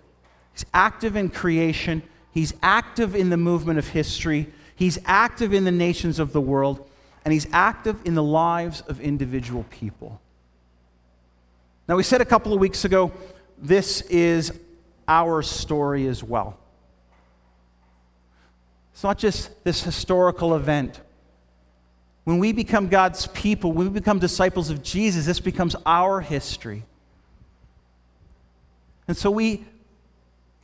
He's 0.52 0.64
active 0.73 1.17
in 1.17 1.29
creation, 1.29 2.02
He's 2.33 2.55
active 2.62 3.14
in 3.14 3.31
the 3.31 3.37
movement 3.37 3.79
of 3.79 3.88
history, 3.88 4.49
He's 4.75 4.99
active 5.05 5.52
in 5.52 5.64
the 5.64 5.73
nations 5.73 6.19
of 6.19 6.33
the 6.33 6.41
world, 6.41 6.88
and 7.25 7.33
He's 7.33 7.47
active 7.52 8.00
in 8.05 8.14
the 8.14 8.23
lives 8.23 8.81
of 8.83 9.00
individual 9.00 9.64
people. 9.71 10.21
Now, 11.88 11.97
we 11.97 12.02
said 12.02 12.21
a 12.21 12.25
couple 12.25 12.52
of 12.52 12.61
weeks 12.61 12.85
ago, 12.85 13.12
this 13.59 14.00
is 14.02 14.59
our 15.07 15.43
story 15.43 16.07
as 16.07 16.23
well. 16.23 16.59
It's 18.92 19.02
not 19.02 19.18
just 19.18 19.64
this 19.64 19.82
historical 19.82 20.54
event. 20.54 21.00
When 22.25 22.38
we 22.38 22.52
become 22.52 22.88
God's 22.88 23.26
people, 23.28 23.72
when 23.72 23.88
we 23.88 24.00
become 24.00 24.18
disciples 24.18 24.70
of 24.70 24.82
Jesus, 24.82 25.26
this 25.26 25.40
becomes 25.40 25.75
our 25.84 26.20
history. 26.20 26.84
And 29.08 29.16
so 29.16 29.30
we 29.30 29.64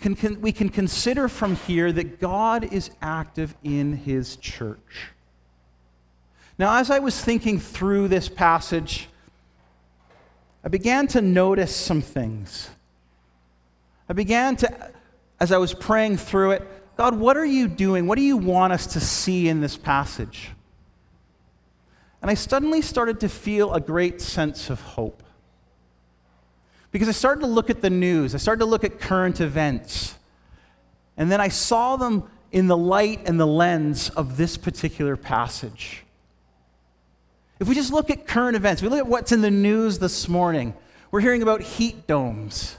can, 0.00 0.14
can, 0.14 0.40
we 0.40 0.52
can 0.52 0.68
consider 0.68 1.28
from 1.28 1.56
here 1.56 1.90
that 1.90 2.20
God 2.20 2.72
is 2.72 2.90
active 3.02 3.54
in 3.64 3.96
his 3.96 4.36
church. 4.36 5.08
Now, 6.58 6.78
as 6.78 6.90
I 6.90 6.98
was 6.98 7.20
thinking 7.20 7.58
through 7.58 8.08
this 8.08 8.28
passage, 8.28 9.08
I 10.62 10.68
began 10.68 11.06
to 11.08 11.20
notice 11.20 11.74
some 11.74 12.02
things. 12.02 12.70
I 14.08 14.12
began 14.12 14.56
to, 14.56 14.92
as 15.40 15.52
I 15.52 15.58
was 15.58 15.74
praying 15.74 16.16
through 16.18 16.52
it, 16.52 16.77
God, 16.98 17.14
what 17.14 17.36
are 17.36 17.46
you 17.46 17.68
doing? 17.68 18.08
What 18.08 18.16
do 18.16 18.24
you 18.24 18.36
want 18.36 18.72
us 18.72 18.88
to 18.88 19.00
see 19.00 19.48
in 19.48 19.60
this 19.60 19.76
passage? 19.76 20.50
And 22.20 22.28
I 22.28 22.34
suddenly 22.34 22.82
started 22.82 23.20
to 23.20 23.28
feel 23.28 23.72
a 23.72 23.80
great 23.80 24.20
sense 24.20 24.68
of 24.68 24.80
hope. 24.80 25.22
Because 26.90 27.08
I 27.08 27.12
started 27.12 27.42
to 27.42 27.46
look 27.46 27.70
at 27.70 27.82
the 27.82 27.90
news, 27.90 28.34
I 28.34 28.38
started 28.38 28.58
to 28.60 28.64
look 28.64 28.82
at 28.82 28.98
current 28.98 29.40
events, 29.40 30.16
and 31.16 31.30
then 31.30 31.40
I 31.40 31.48
saw 31.48 31.96
them 31.96 32.24
in 32.50 32.66
the 32.66 32.76
light 32.76 33.28
and 33.28 33.38
the 33.38 33.46
lens 33.46 34.10
of 34.10 34.36
this 34.36 34.56
particular 34.56 35.16
passage. 35.16 36.02
If 37.60 37.68
we 37.68 37.76
just 37.76 37.92
look 37.92 38.10
at 38.10 38.26
current 38.26 38.56
events, 38.56 38.82
we 38.82 38.88
look 38.88 38.98
at 38.98 39.06
what's 39.06 39.30
in 39.30 39.40
the 39.40 39.52
news 39.52 40.00
this 40.00 40.28
morning, 40.28 40.74
we're 41.12 41.20
hearing 41.20 41.42
about 41.42 41.60
heat 41.60 42.08
domes, 42.08 42.76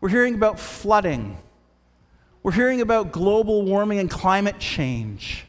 we're 0.00 0.10
hearing 0.10 0.36
about 0.36 0.60
flooding, 0.60 1.36
we're 2.44 2.52
hearing 2.52 2.82
about 2.82 3.10
global 3.10 3.62
warming 3.62 3.98
and 3.98 4.10
climate 4.10 4.58
change. 4.58 5.46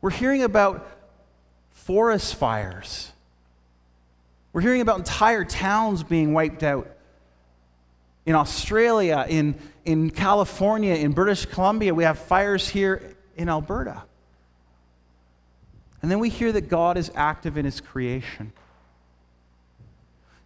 We're 0.00 0.10
hearing 0.10 0.42
about 0.42 0.88
forest 1.70 2.34
fires. 2.36 3.12
We're 4.54 4.62
hearing 4.62 4.80
about 4.80 4.98
entire 4.98 5.44
towns 5.44 6.02
being 6.02 6.32
wiped 6.32 6.62
out. 6.62 6.90
In 8.24 8.34
Australia, 8.34 9.26
in, 9.28 9.54
in 9.84 10.10
California, 10.10 10.94
in 10.94 11.12
British 11.12 11.44
Columbia, 11.44 11.94
we 11.94 12.04
have 12.04 12.18
fires 12.18 12.66
here 12.66 13.16
in 13.36 13.50
Alberta. 13.50 14.02
And 16.00 16.10
then 16.10 16.20
we 16.20 16.30
hear 16.30 16.52
that 16.52 16.70
God 16.70 16.96
is 16.96 17.10
active 17.14 17.58
in 17.58 17.66
his 17.66 17.82
creation. 17.82 18.52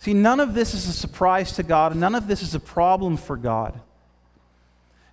See, 0.02 0.14
none 0.14 0.40
of 0.40 0.52
this 0.52 0.74
is 0.74 0.88
a 0.88 0.92
surprise 0.92 1.52
to 1.52 1.62
God, 1.62 1.92
and 1.92 2.00
none 2.00 2.16
of 2.16 2.26
this 2.26 2.42
is 2.42 2.56
a 2.56 2.58
problem 2.58 3.16
for 3.16 3.36
God. 3.36 3.80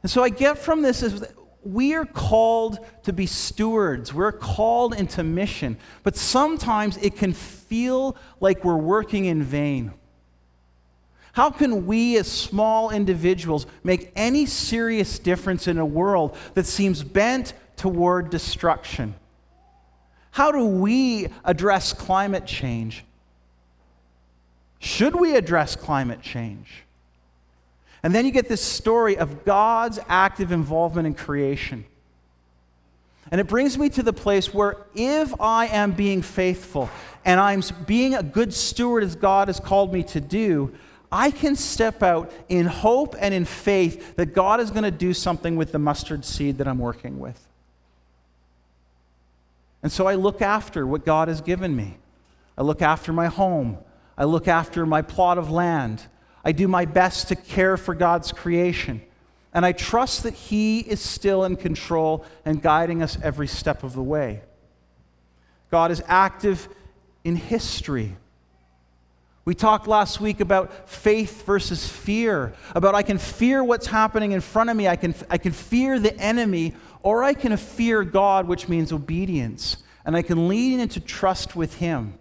And 0.01 0.09
so 0.09 0.23
I 0.23 0.29
get 0.29 0.57
from 0.57 0.81
this 0.81 1.03
is 1.03 1.23
we 1.63 1.93
are 1.93 2.05
called 2.05 2.79
to 3.03 3.13
be 3.13 3.27
stewards. 3.27 4.15
We're 4.15 4.31
called 4.31 4.95
into 4.95 5.23
mission. 5.23 5.77
But 6.01 6.15
sometimes 6.15 6.97
it 6.97 7.17
can 7.17 7.33
feel 7.33 8.17
like 8.39 8.63
we're 8.63 8.77
working 8.77 9.25
in 9.25 9.43
vain. 9.43 9.93
How 11.33 11.51
can 11.51 11.85
we, 11.85 12.17
as 12.17 12.27
small 12.27 12.89
individuals, 12.89 13.67
make 13.83 14.11
any 14.15 14.47
serious 14.47 15.19
difference 15.19 15.67
in 15.67 15.77
a 15.77 15.85
world 15.85 16.35
that 16.55 16.65
seems 16.65 17.03
bent 17.03 17.53
toward 17.75 18.31
destruction? 18.31 19.13
How 20.31 20.51
do 20.51 20.65
we 20.65 21.27
address 21.45 21.93
climate 21.93 22.47
change? 22.47 23.05
Should 24.79 25.15
we 25.15 25.35
address 25.35 25.75
climate 25.75 26.21
change? 26.21 26.83
And 28.01 28.15
then 28.15 28.25
you 28.25 28.31
get 28.31 28.47
this 28.47 28.61
story 28.61 29.17
of 29.17 29.43
God's 29.43 29.99
active 30.07 30.51
involvement 30.51 31.05
in 31.05 31.13
creation. 31.13 31.85
And 33.31 33.39
it 33.39 33.47
brings 33.47 33.77
me 33.77 33.89
to 33.89 34.01
the 34.01 34.13
place 34.13 34.53
where 34.53 34.77
if 34.95 35.39
I 35.39 35.67
am 35.67 35.91
being 35.91 36.21
faithful 36.21 36.89
and 37.25 37.39
I'm 37.39 37.61
being 37.85 38.15
a 38.15 38.23
good 38.23 38.53
steward 38.53 39.03
as 39.03 39.15
God 39.15 39.49
has 39.49 39.59
called 39.59 39.93
me 39.93 40.01
to 40.03 40.21
do, 40.21 40.73
I 41.11 41.31
can 41.31 41.55
step 41.55 42.01
out 42.01 42.31
in 42.47 42.65
hope 42.65 43.15
and 43.19 43.33
in 43.33 43.45
faith 43.45 44.15
that 44.15 44.27
God 44.27 44.59
is 44.59 44.71
going 44.71 44.83
to 44.83 44.91
do 44.91 45.13
something 45.13 45.57
with 45.57 45.71
the 45.71 45.79
mustard 45.79 46.23
seed 46.23 46.57
that 46.59 46.67
I'm 46.67 46.79
working 46.79 47.19
with. 47.19 47.45
And 49.83 49.91
so 49.91 50.07
I 50.07 50.15
look 50.15 50.41
after 50.41 50.85
what 50.85 51.05
God 51.05 51.27
has 51.27 51.41
given 51.41 51.75
me. 51.75 51.97
I 52.57 52.63
look 52.63 52.81
after 52.81 53.13
my 53.13 53.27
home. 53.27 53.77
I 54.19 54.25
look 54.25 54.49
after 54.49 54.85
my 54.85 55.01
plot 55.01 55.37
of 55.37 55.49
land. 55.49 56.03
I 56.43 56.51
do 56.51 56.67
my 56.67 56.83
best 56.83 57.29
to 57.29 57.35
care 57.37 57.77
for 57.77 57.95
God's 57.95 58.33
creation. 58.33 59.01
And 59.53 59.65
I 59.65 59.71
trust 59.71 60.23
that 60.23 60.33
He 60.33 60.81
is 60.81 60.99
still 60.99 61.45
in 61.45 61.55
control 61.55 62.25
and 62.43 62.61
guiding 62.61 63.01
us 63.01 63.17
every 63.23 63.47
step 63.47 63.81
of 63.81 63.93
the 63.93 64.03
way. 64.03 64.41
God 65.71 65.89
is 65.89 66.03
active 66.05 66.67
in 67.23 67.37
history. 67.37 68.15
We 69.45 69.55
talked 69.55 69.87
last 69.87 70.19
week 70.19 70.41
about 70.41 70.89
faith 70.89 71.45
versus 71.45 71.87
fear, 71.87 72.53
about 72.75 72.95
I 72.95 73.03
can 73.03 73.17
fear 73.17 73.63
what's 73.63 73.87
happening 73.87 74.33
in 74.33 74.41
front 74.41 74.69
of 74.69 74.75
me, 74.75 74.87
I 74.87 74.97
can, 74.97 75.15
I 75.29 75.37
can 75.37 75.53
fear 75.53 75.97
the 75.97 76.15
enemy, 76.17 76.75
or 77.01 77.23
I 77.23 77.33
can 77.33 77.55
fear 77.55 78.03
God, 78.03 78.47
which 78.47 78.67
means 78.67 78.91
obedience, 78.91 79.77
and 80.05 80.15
I 80.15 80.21
can 80.23 80.49
lean 80.49 80.81
into 80.81 80.99
trust 80.99 81.55
with 81.55 81.75
Him. 81.75 82.18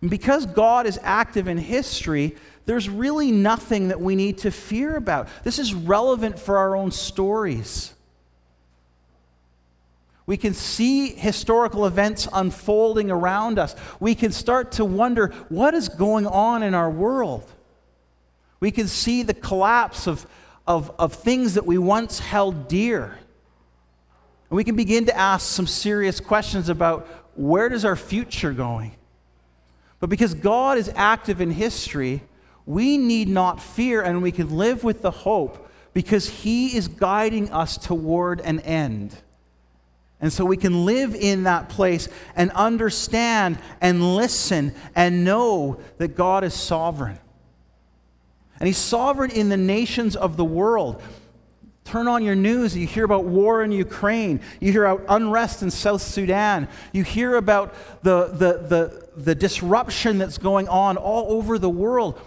And 0.00 0.10
because 0.10 0.46
God 0.46 0.86
is 0.86 0.98
active 1.02 1.48
in 1.48 1.58
history, 1.58 2.36
there's 2.66 2.88
really 2.88 3.30
nothing 3.30 3.88
that 3.88 4.00
we 4.00 4.16
need 4.16 4.38
to 4.38 4.50
fear 4.50 4.96
about. 4.96 5.28
This 5.44 5.58
is 5.58 5.72
relevant 5.72 6.38
for 6.38 6.58
our 6.58 6.76
own 6.76 6.90
stories. 6.90 7.94
We 10.26 10.36
can 10.36 10.54
see 10.54 11.10
historical 11.10 11.86
events 11.86 12.28
unfolding 12.32 13.12
around 13.12 13.60
us. 13.60 13.76
We 14.00 14.16
can 14.16 14.32
start 14.32 14.72
to 14.72 14.84
wonder 14.84 15.28
what 15.48 15.72
is 15.72 15.88
going 15.88 16.26
on 16.26 16.64
in 16.64 16.74
our 16.74 16.90
world. 16.90 17.48
We 18.58 18.72
can 18.72 18.88
see 18.88 19.22
the 19.22 19.34
collapse 19.34 20.08
of, 20.08 20.26
of, 20.66 20.90
of 20.98 21.14
things 21.14 21.54
that 21.54 21.64
we 21.64 21.78
once 21.78 22.18
held 22.18 22.66
dear. 22.66 23.18
And 24.50 24.56
we 24.56 24.64
can 24.64 24.74
begin 24.74 25.06
to 25.06 25.16
ask 25.16 25.46
some 25.46 25.68
serious 25.68 26.18
questions 26.18 26.68
about 26.68 27.06
where 27.36 27.68
does 27.68 27.84
our 27.84 27.96
future 27.96 28.52
going? 28.52 28.96
But 30.06 30.10
because 30.10 30.34
God 30.34 30.78
is 30.78 30.88
active 30.94 31.40
in 31.40 31.50
history, 31.50 32.22
we 32.64 32.96
need 32.96 33.26
not 33.26 33.60
fear 33.60 34.02
and 34.02 34.22
we 34.22 34.30
can 34.30 34.56
live 34.56 34.84
with 34.84 35.02
the 35.02 35.10
hope 35.10 35.68
because 35.94 36.28
He 36.28 36.76
is 36.76 36.86
guiding 36.86 37.50
us 37.50 37.76
toward 37.76 38.40
an 38.42 38.60
end. 38.60 39.16
And 40.20 40.32
so 40.32 40.44
we 40.44 40.56
can 40.56 40.84
live 40.84 41.16
in 41.16 41.42
that 41.42 41.70
place 41.70 42.08
and 42.36 42.52
understand 42.52 43.58
and 43.80 44.14
listen 44.14 44.76
and 44.94 45.24
know 45.24 45.80
that 45.98 46.14
God 46.14 46.44
is 46.44 46.54
sovereign. 46.54 47.18
And 48.60 48.68
He's 48.68 48.78
sovereign 48.78 49.32
in 49.32 49.48
the 49.48 49.56
nations 49.56 50.14
of 50.14 50.36
the 50.36 50.44
world. 50.44 51.02
Turn 51.86 52.08
on 52.08 52.24
your 52.24 52.34
news, 52.34 52.76
you 52.76 52.84
hear 52.84 53.04
about 53.04 53.24
war 53.24 53.62
in 53.62 53.70
Ukraine. 53.70 54.40
You 54.60 54.72
hear 54.72 54.86
about 54.86 55.06
unrest 55.08 55.62
in 55.62 55.70
South 55.70 56.02
Sudan. 56.02 56.66
You 56.92 57.04
hear 57.04 57.36
about 57.36 57.74
the, 58.02 58.26
the, 58.26 58.66
the, 58.66 59.08
the 59.16 59.34
disruption 59.36 60.18
that's 60.18 60.36
going 60.36 60.68
on 60.68 60.96
all 60.96 61.32
over 61.32 61.60
the 61.60 61.70
world. 61.70 62.20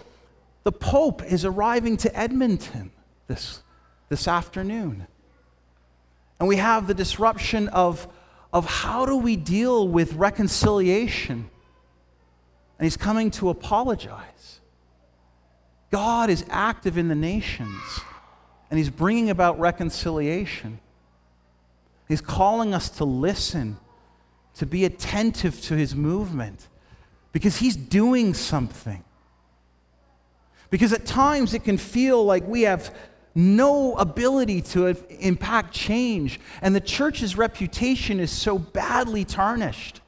The 0.64 0.72
Pope 0.72 1.22
is 1.22 1.44
arriving 1.44 1.98
to 1.98 2.18
Edmonton 2.18 2.90
this, 3.26 3.62
this 4.08 4.26
afternoon. 4.26 5.06
And 6.38 6.48
we 6.48 6.56
have 6.56 6.86
the 6.86 6.94
disruption 6.94 7.68
of, 7.68 8.08
of 8.54 8.64
how 8.64 9.04
do 9.04 9.16
we 9.16 9.36
deal 9.36 9.86
with 9.86 10.14
reconciliation? 10.14 11.50
And 12.78 12.86
he's 12.86 12.96
coming 12.96 13.30
to 13.32 13.50
apologize. 13.50 14.60
God 15.90 16.30
is 16.30 16.46
active 16.48 16.96
in 16.96 17.08
the 17.08 17.14
nations, 17.14 18.00
and 18.70 18.78
he's 18.78 18.90
bringing 18.90 19.30
about 19.30 19.58
reconciliation. 19.58 20.78
He's 22.08 22.20
calling 22.20 22.72
us 22.72 22.88
to 22.90 23.04
listen, 23.04 23.76
to 24.54 24.66
be 24.66 24.84
attentive 24.84 25.60
to 25.62 25.74
his 25.74 25.94
movement, 25.94 26.68
because 27.32 27.56
he's 27.56 27.76
doing 27.76 28.34
something. 28.34 29.04
Because 30.70 30.92
at 30.92 31.04
times 31.04 31.52
it 31.52 31.64
can 31.64 31.78
feel 31.78 32.24
like 32.24 32.46
we 32.46 32.62
have 32.62 32.94
no 33.34 33.96
ability 33.96 34.60
to 34.60 34.86
impact 35.20 35.72
change, 35.72 36.40
and 36.62 36.74
the 36.74 36.80
church's 36.80 37.36
reputation 37.36 38.18
is 38.18 38.30
so 38.30 38.58
badly 38.58 39.24
tarnished. 39.24 39.99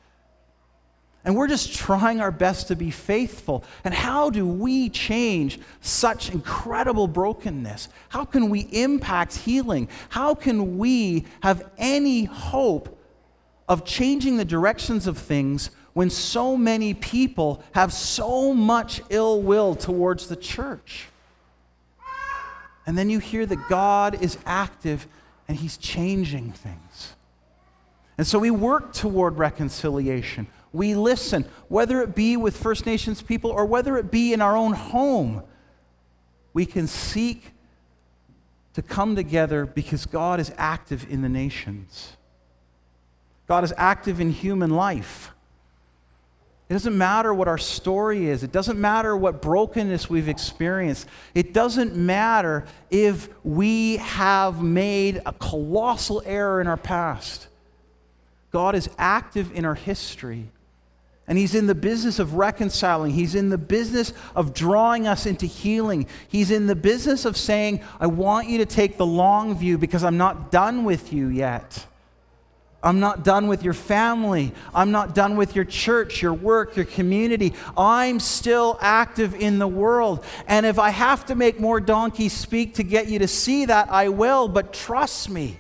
And 1.24 1.36
we're 1.36 1.48
just 1.48 1.74
trying 1.74 2.20
our 2.20 2.32
best 2.32 2.68
to 2.68 2.76
be 2.76 2.90
faithful. 2.90 3.64
And 3.84 3.94
how 3.94 4.28
do 4.28 4.46
we 4.46 4.88
change 4.88 5.60
such 5.80 6.30
incredible 6.30 7.06
brokenness? 7.06 7.88
How 8.08 8.24
can 8.24 8.50
we 8.50 8.60
impact 8.72 9.36
healing? 9.36 9.88
How 10.08 10.34
can 10.34 10.78
we 10.78 11.24
have 11.42 11.70
any 11.78 12.24
hope 12.24 12.98
of 13.68 13.84
changing 13.84 14.36
the 14.36 14.44
directions 14.44 15.06
of 15.06 15.16
things 15.16 15.70
when 15.92 16.10
so 16.10 16.56
many 16.56 16.92
people 16.92 17.62
have 17.72 17.92
so 17.92 18.52
much 18.52 19.00
ill 19.08 19.40
will 19.42 19.76
towards 19.76 20.26
the 20.26 20.36
church? 20.36 21.06
And 22.84 22.98
then 22.98 23.08
you 23.10 23.20
hear 23.20 23.46
that 23.46 23.68
God 23.68 24.20
is 24.20 24.38
active 24.44 25.06
and 25.46 25.56
He's 25.56 25.76
changing 25.76 26.50
things. 26.50 27.14
And 28.18 28.26
so 28.26 28.40
we 28.40 28.50
work 28.50 28.92
toward 28.92 29.38
reconciliation. 29.38 30.48
We 30.72 30.94
listen, 30.94 31.44
whether 31.68 32.00
it 32.00 32.14
be 32.14 32.36
with 32.36 32.56
First 32.56 32.86
Nations 32.86 33.20
people 33.20 33.50
or 33.50 33.66
whether 33.66 33.96
it 33.98 34.10
be 34.10 34.32
in 34.32 34.40
our 34.40 34.56
own 34.56 34.72
home. 34.72 35.42
We 36.54 36.66
can 36.66 36.86
seek 36.86 37.52
to 38.74 38.82
come 38.82 39.16
together 39.16 39.66
because 39.66 40.06
God 40.06 40.40
is 40.40 40.52
active 40.56 41.06
in 41.10 41.22
the 41.22 41.28
nations. 41.28 42.16
God 43.46 43.64
is 43.64 43.74
active 43.76 44.20
in 44.20 44.30
human 44.30 44.70
life. 44.70 45.30
It 46.68 46.74
doesn't 46.74 46.96
matter 46.96 47.34
what 47.34 47.48
our 47.48 47.58
story 47.58 48.28
is. 48.28 48.42
It 48.42 48.50
doesn't 48.50 48.80
matter 48.80 49.14
what 49.14 49.42
brokenness 49.42 50.08
we've 50.08 50.28
experienced. 50.28 51.06
It 51.34 51.52
doesn't 51.52 51.94
matter 51.94 52.64
if 52.88 53.28
we 53.44 53.98
have 53.98 54.62
made 54.62 55.20
a 55.26 55.34
colossal 55.34 56.22
error 56.24 56.62
in 56.62 56.66
our 56.66 56.78
past. 56.78 57.48
God 58.52 58.74
is 58.74 58.88
active 58.96 59.52
in 59.52 59.66
our 59.66 59.74
history. 59.74 60.50
And 61.32 61.38
He's 61.38 61.54
in 61.54 61.66
the 61.66 61.74
business 61.74 62.18
of 62.18 62.34
reconciling. 62.34 63.12
He's 63.12 63.34
in 63.34 63.48
the 63.48 63.56
business 63.56 64.12
of 64.36 64.52
drawing 64.52 65.06
us 65.06 65.24
into 65.24 65.46
healing. 65.46 66.06
He's 66.28 66.50
in 66.50 66.66
the 66.66 66.74
business 66.74 67.24
of 67.24 67.38
saying, 67.38 67.80
I 67.98 68.06
want 68.06 68.50
you 68.50 68.58
to 68.58 68.66
take 68.66 68.98
the 68.98 69.06
long 69.06 69.56
view 69.56 69.78
because 69.78 70.04
I'm 70.04 70.18
not 70.18 70.50
done 70.50 70.84
with 70.84 71.10
you 71.10 71.28
yet. 71.28 71.86
I'm 72.82 73.00
not 73.00 73.24
done 73.24 73.46
with 73.46 73.62
your 73.62 73.72
family. 73.72 74.52
I'm 74.74 74.90
not 74.90 75.14
done 75.14 75.38
with 75.38 75.56
your 75.56 75.64
church, 75.64 76.20
your 76.20 76.34
work, 76.34 76.76
your 76.76 76.84
community. 76.84 77.54
I'm 77.78 78.20
still 78.20 78.76
active 78.82 79.34
in 79.34 79.58
the 79.58 79.66
world. 79.66 80.22
And 80.46 80.66
if 80.66 80.78
I 80.78 80.90
have 80.90 81.24
to 81.24 81.34
make 81.34 81.58
more 81.58 81.80
donkeys 81.80 82.34
speak 82.34 82.74
to 82.74 82.82
get 82.82 83.08
you 83.08 83.20
to 83.20 83.26
see 83.26 83.64
that, 83.64 83.90
I 83.90 84.10
will. 84.10 84.48
But 84.48 84.74
trust 84.74 85.30
me, 85.30 85.56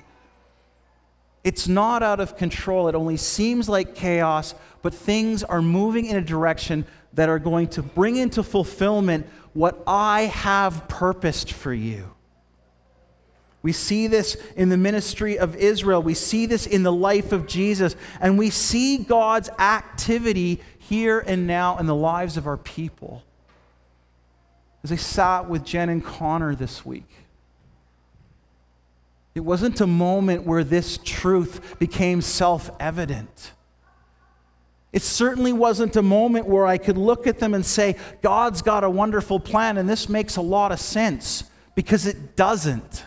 it's 1.44 1.66
not 1.66 2.02
out 2.02 2.20
of 2.20 2.36
control. 2.36 2.88
It 2.88 2.94
only 2.94 3.16
seems 3.16 3.70
like 3.70 3.94
chaos, 3.94 4.54
but 4.82 4.92
things 4.92 5.42
are 5.44 5.62
moving 5.62 6.06
in 6.06 6.16
a 6.16 6.20
direction 6.20 6.84
that 7.14 7.28
are 7.28 7.38
going 7.38 7.68
to 7.68 7.82
bring 7.82 8.16
into 8.16 8.42
fulfillment 8.42 9.26
what 9.52 9.82
I 9.86 10.22
have 10.22 10.88
purposed 10.88 11.52
for 11.52 11.72
you. 11.72 12.12
We 13.62 13.72
see 13.72 14.08
this 14.08 14.36
in 14.56 14.70
the 14.70 14.76
ministry 14.76 15.38
of 15.38 15.54
Israel. 15.54 16.02
We 16.02 16.14
see 16.14 16.46
this 16.46 16.66
in 16.66 16.82
the 16.82 16.92
life 16.92 17.30
of 17.30 17.46
Jesus. 17.46 17.94
And 18.20 18.36
we 18.36 18.50
see 18.50 18.98
God's 18.98 19.50
activity 19.50 20.60
here 20.78 21.20
and 21.20 21.46
now 21.46 21.78
in 21.78 21.86
the 21.86 21.94
lives 21.94 22.36
of 22.36 22.48
our 22.48 22.56
people. 22.56 23.22
As 24.82 24.90
I 24.90 24.96
sat 24.96 25.48
with 25.48 25.64
Jen 25.64 25.88
and 25.90 26.04
Connor 26.04 26.56
this 26.56 26.84
week, 26.84 27.08
it 29.34 29.40
wasn't 29.40 29.80
a 29.80 29.86
moment 29.86 30.44
where 30.44 30.64
this 30.64 30.98
truth 31.02 31.78
became 31.78 32.20
self 32.20 32.68
evident. 32.80 33.52
It 34.92 35.02
certainly 35.02 35.52
wasn't 35.52 35.96
a 35.96 36.02
moment 36.02 36.46
where 36.46 36.66
I 36.66 36.76
could 36.76 36.98
look 36.98 37.26
at 37.26 37.38
them 37.38 37.54
and 37.54 37.64
say, 37.64 37.96
God's 38.20 38.60
got 38.60 38.84
a 38.84 38.90
wonderful 38.90 39.40
plan, 39.40 39.78
and 39.78 39.88
this 39.88 40.08
makes 40.08 40.36
a 40.36 40.42
lot 40.42 40.70
of 40.70 40.80
sense, 40.80 41.44
because 41.74 42.06
it 42.06 42.36
doesn't. 42.36 43.04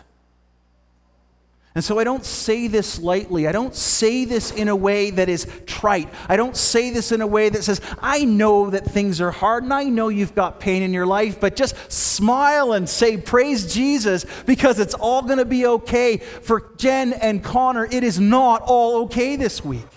And 1.75 1.83
so 1.83 1.99
I 1.99 2.05
don't 2.05 2.23
say 2.23 2.69
this 2.69 2.99
lightly. 2.99 3.49
I 3.49 3.51
don't 3.51 3.75
say 3.75 4.23
this 4.23 4.51
in 4.51 4.69
a 4.69 4.75
way 4.75 5.11
that 5.11 5.27
is 5.27 5.45
trite. 5.65 6.07
I 6.29 6.37
don't 6.37 6.55
say 6.55 6.89
this 6.89 7.11
in 7.11 7.19
a 7.19 7.27
way 7.27 7.49
that 7.49 7.65
says, 7.65 7.81
I 8.01 8.23
know 8.23 8.69
that 8.69 8.85
things 8.85 9.19
are 9.19 9.29
hard 9.29 9.65
and 9.65 9.73
I 9.73 9.83
know 9.83 10.07
you've 10.07 10.33
got 10.33 10.61
pain 10.61 10.83
in 10.83 10.93
your 10.93 11.05
life, 11.05 11.41
but 11.41 11.57
just 11.57 11.75
smile 11.91 12.71
and 12.71 12.87
say, 12.87 13.17
Praise 13.17 13.73
Jesus, 13.73 14.25
because 14.45 14.79
it's 14.79 14.93
all 14.93 15.21
going 15.21 15.37
to 15.37 15.45
be 15.45 15.65
okay. 15.65 16.15
For 16.15 16.71
Jen 16.77 17.11
and 17.11 17.43
Connor, 17.43 17.89
it 17.91 18.05
is 18.05 18.21
not 18.21 18.61
all 18.61 19.03
okay 19.03 19.35
this 19.35 19.63
week. 19.63 19.94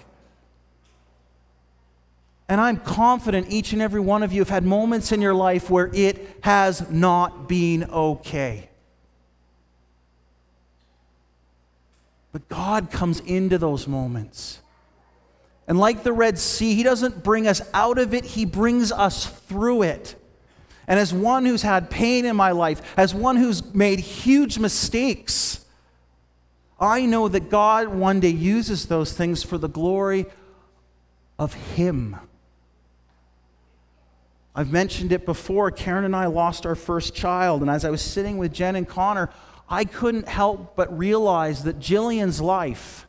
And 2.49 2.61
I'm 2.61 2.79
confident 2.79 3.49
each 3.51 3.73
and 3.75 3.83
every 3.83 4.01
one 4.01 4.23
of 4.23 4.33
you 4.33 4.41
have 4.41 4.49
had 4.49 4.65
moments 4.65 5.13
in 5.13 5.21
your 5.21 5.35
life 5.35 5.69
where 5.69 5.91
it 5.93 6.39
has 6.43 6.91
not 6.91 7.47
been 7.49 7.85
okay. 7.85 8.71
But 12.33 12.49
God 12.49 12.91
comes 12.91 13.21
into 13.21 13.59
those 13.59 13.87
moments. 13.87 14.61
And 15.67 15.79
like 15.79 16.03
the 16.03 16.13
Red 16.13 16.39
Sea, 16.39 16.75
He 16.75 16.83
doesn't 16.83 17.23
bring 17.23 17.47
us 17.47 17.61
out 17.75 17.99
of 17.99 18.15
it, 18.15 18.25
He 18.25 18.47
brings 18.47 18.91
us 18.91 19.27
through 19.27 19.83
it. 19.83 20.15
And 20.87 20.99
as 20.99 21.13
one 21.13 21.45
who's 21.45 21.61
had 21.61 21.91
pain 21.91 22.25
in 22.25 22.35
my 22.35 22.53
life, 22.53 22.81
as 22.97 23.15
one 23.15 23.37
who's 23.37 23.75
made 23.75 24.01
huge 24.01 24.59
mistakes, 24.59 25.67
I 26.81 27.05
know 27.05 27.29
that 27.29 27.51
God 27.51 27.89
one 27.89 28.21
day 28.21 28.31
uses 28.31 28.87
those 28.87 29.13
things 29.13 29.43
for 29.43 29.59
the 29.59 29.69
glory 29.69 30.25
of 31.39 31.53
Him. 31.53 32.17
I've 34.59 34.73
mentioned 34.73 35.13
it 35.13 35.25
before. 35.25 35.71
Karen 35.71 36.05
and 36.05 36.17
I 36.17 36.27
lost 36.27 36.67
our 36.67 36.75
first 36.75 37.15
child. 37.15 37.61
And 37.61 37.71
as 37.71 37.85
I 37.85 37.91
was 37.91 38.03
sitting 38.03 38.39
with 38.39 38.53
Jen 38.53 38.75
and 38.75 38.89
Connor, 38.89 39.31
I 39.69 39.85
couldn't 39.85 40.27
help 40.27 40.75
but 40.75 40.99
realize 40.99 41.63
that 41.63 41.79
Jillian's 41.79 42.41
life 42.41 43.07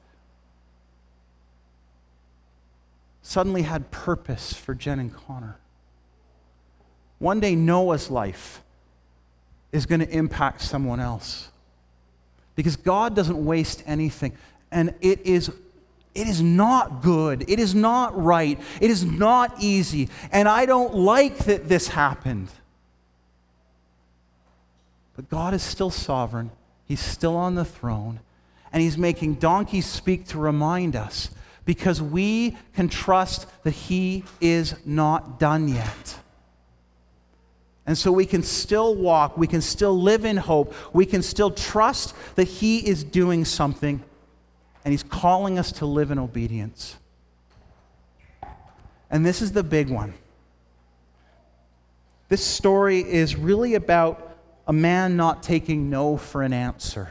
suddenly 3.23 3.63
had 3.63 3.89
purpose 3.89 4.53
for 4.53 4.75
Jen 4.75 4.99
and 4.99 5.11
Connor. 5.11 5.57
One 7.17 7.39
day, 7.39 7.55
Noah's 7.55 8.11
life 8.11 8.61
is 9.71 9.87
going 9.87 10.01
to 10.01 10.09
impact 10.11 10.61
someone 10.61 10.99
else. 10.99 11.49
Because 12.53 12.75
God 12.75 13.15
doesn't 13.15 13.43
waste 13.43 13.81
anything. 13.87 14.33
And 14.69 14.93
it 15.01 15.25
is 15.25 15.51
It 16.15 16.27
is 16.27 16.41
not 16.41 17.01
good. 17.01 17.45
It 17.47 17.59
is 17.59 17.75
not 17.75 18.21
right. 18.21 18.59
It 18.81 18.89
is 18.89 19.05
not 19.05 19.61
easy. 19.61 20.09
And 20.31 20.47
I 20.47 20.65
don't 20.65 20.95
like 20.95 21.37
that 21.45 21.69
this 21.69 21.87
happened. 21.89 22.49
But 25.15 25.29
God 25.29 25.53
is 25.53 25.61
still 25.61 25.91
sovereign, 25.91 26.51
He's 26.85 27.01
still 27.01 27.35
on 27.35 27.55
the 27.55 27.65
throne, 27.65 28.21
and 28.71 28.81
He's 28.81 28.97
making 28.97 29.35
donkeys 29.35 29.85
speak 29.85 30.27
to 30.27 30.39
remind 30.39 30.95
us 30.95 31.29
because 31.65 32.01
we 32.01 32.57
can 32.73 32.89
trust 32.89 33.45
that 33.63 33.71
He 33.71 34.23
is 34.41 34.75
not 34.85 35.39
done 35.39 35.67
yet. 35.67 36.17
And 37.85 37.97
so 37.97 38.11
we 38.11 38.25
can 38.25 38.43
still 38.43 38.95
walk, 38.95 39.37
we 39.37 39.47
can 39.47 39.61
still 39.61 39.99
live 39.99 40.23
in 40.23 40.37
hope, 40.37 40.73
we 40.93 41.05
can 41.05 41.21
still 41.21 41.51
trust 41.51 42.15
that 42.35 42.47
He 42.47 42.87
is 42.87 43.03
doing 43.03 43.45
something 43.45 44.03
and 44.83 44.91
He's 44.91 45.03
calling 45.03 45.59
us 45.59 45.71
to 45.73 45.85
live 45.85 46.11
in 46.11 46.19
obedience. 46.19 46.97
And 49.09 49.25
this 49.25 49.41
is 49.41 49.51
the 49.51 49.63
big 49.63 49.89
one. 49.89 50.13
This 52.27 52.45
story 52.45 52.99
is 52.99 53.35
really 53.35 53.73
about 53.73 54.37
a 54.67 54.73
man 54.73 55.17
not 55.17 55.41
taking 55.41 55.89
no 55.89 56.15
for 56.15 56.43
an 56.43 56.53
answer. 56.53 57.09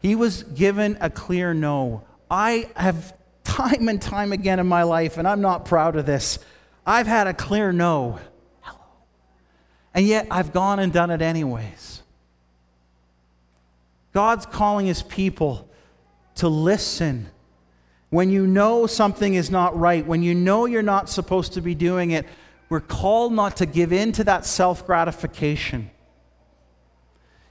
He 0.00 0.14
was 0.14 0.42
given 0.42 0.98
a 1.00 1.08
clear 1.08 1.54
no. 1.54 2.04
I 2.30 2.68
have 2.76 3.14
time 3.42 3.88
and 3.88 4.00
time 4.00 4.32
again 4.32 4.60
in 4.60 4.66
my 4.66 4.82
life, 4.82 5.16
and 5.16 5.26
I'm 5.26 5.40
not 5.40 5.64
proud 5.64 5.96
of 5.96 6.06
this 6.06 6.38
I've 6.88 7.06
had 7.06 7.26
a 7.26 7.34
clear 7.34 7.70
no. 7.70 8.18
And 9.92 10.06
yet 10.06 10.26
I've 10.30 10.54
gone 10.54 10.78
and 10.78 10.90
done 10.90 11.10
it 11.10 11.20
anyways. 11.20 12.02
God's 14.12 14.46
calling 14.46 14.86
his 14.86 15.02
people 15.02 15.68
to 16.36 16.48
listen. 16.48 17.28
When 18.10 18.30
you 18.30 18.46
know 18.46 18.86
something 18.86 19.34
is 19.34 19.50
not 19.50 19.78
right, 19.78 20.06
when 20.06 20.22
you 20.22 20.34
know 20.34 20.66
you're 20.66 20.82
not 20.82 21.08
supposed 21.08 21.52
to 21.54 21.60
be 21.60 21.74
doing 21.74 22.12
it, 22.12 22.26
we're 22.68 22.80
called 22.80 23.32
not 23.32 23.56
to 23.58 23.66
give 23.66 23.92
in 23.92 24.12
to 24.12 24.24
that 24.24 24.44
self 24.44 24.86
gratification. 24.86 25.90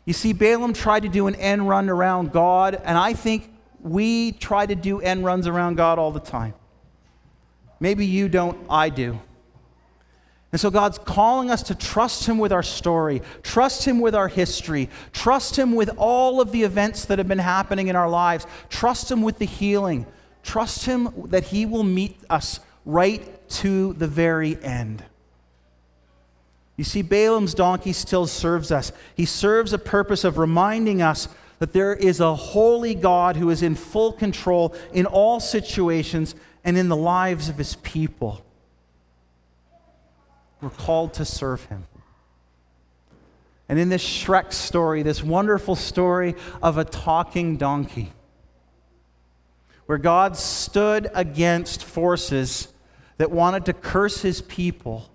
You 0.05 0.13
see, 0.13 0.31
Balaam 0.33 0.73
tried 0.73 1.01
to 1.01 1.09
do 1.09 1.27
an 1.27 1.35
end 1.35 1.67
run 1.67 1.89
around 1.89 2.31
God, 2.31 2.81
and 2.85 2.97
I 2.97 3.13
think 3.13 3.51
we 3.81 4.31
try 4.31 4.65
to 4.65 4.75
do 4.75 5.01
end 5.01 5.25
runs 5.25 5.47
around 5.47 5.75
God 5.75 5.99
all 5.99 6.11
the 6.11 6.19
time. 6.19 6.53
Maybe 7.79 8.05
you 8.05 8.29
don't, 8.29 8.57
I 8.69 8.89
do. 8.89 9.19
And 10.51 10.61
so 10.61 10.69
God's 10.69 10.97
calling 10.97 11.51
us 11.51 11.63
to 11.63 11.75
trust 11.75 12.25
Him 12.25 12.37
with 12.37 12.53
our 12.53 12.63
story, 12.63 13.21
trust 13.43 13.83
Him 13.85 13.99
with 13.99 14.15
our 14.15 14.29
history, 14.29 14.89
trust 15.11 15.57
Him 15.57 15.75
with 15.75 15.89
all 15.97 16.39
of 16.39 16.51
the 16.51 16.63
events 16.63 17.05
that 17.05 17.17
have 17.17 17.27
been 17.27 17.37
happening 17.37 17.89
in 17.89 17.95
our 17.95 18.09
lives, 18.09 18.47
trust 18.69 19.11
Him 19.11 19.21
with 19.21 19.39
the 19.39 19.45
healing, 19.45 20.05
trust 20.43 20.85
Him 20.85 21.09
that 21.25 21.45
He 21.45 21.65
will 21.65 21.83
meet 21.83 22.17
us 22.29 22.61
right 22.85 23.49
to 23.49 23.93
the 23.93 24.07
very 24.07 24.57
end. 24.63 25.03
You 26.77 26.85
see, 26.85 27.01
Balaam's 27.01 27.53
donkey 27.53 27.91
still 27.91 28.27
serves 28.27 28.71
us. 28.71 28.93
He 29.15 29.25
serves 29.25 29.73
a 29.73 29.79
purpose 29.79 30.23
of 30.23 30.37
reminding 30.37 31.01
us 31.01 31.27
that 31.59 31.73
there 31.73 31.93
is 31.93 32.19
a 32.19 32.35
holy 32.35 32.93
God 32.95 33.35
who 33.35 33.49
is 33.49 33.63
in 33.63 33.75
full 33.75 34.13
control 34.13 34.75
in 34.93 35.05
all 35.07 35.39
situations 35.39 36.35
and 36.63 36.77
in 36.77 36.87
the 36.87 36.95
lives 36.95 37.49
of 37.49 37.57
His 37.57 37.75
people. 37.77 38.45
We're 40.61 40.69
called 40.69 41.13
to 41.15 41.25
serve 41.25 41.65
him. 41.65 41.85
And 43.69 43.77
in 43.77 43.89
this 43.89 44.03
Shrek 44.03 44.53
story, 44.53 45.03
this 45.03 45.21
wonderful 45.21 45.75
story 45.75 46.35
of 46.63 46.77
a 46.77 46.85
talking 46.85 47.57
donkey, 47.57 48.13
where 49.85 49.97
God 49.97 50.37
stood 50.37 51.09
against 51.13 51.83
forces 51.83 52.69
that 53.17 53.29
wanted 53.29 53.65
to 53.65 53.73
curse 53.73 54.21
his 54.21 54.41
people, 54.41 55.09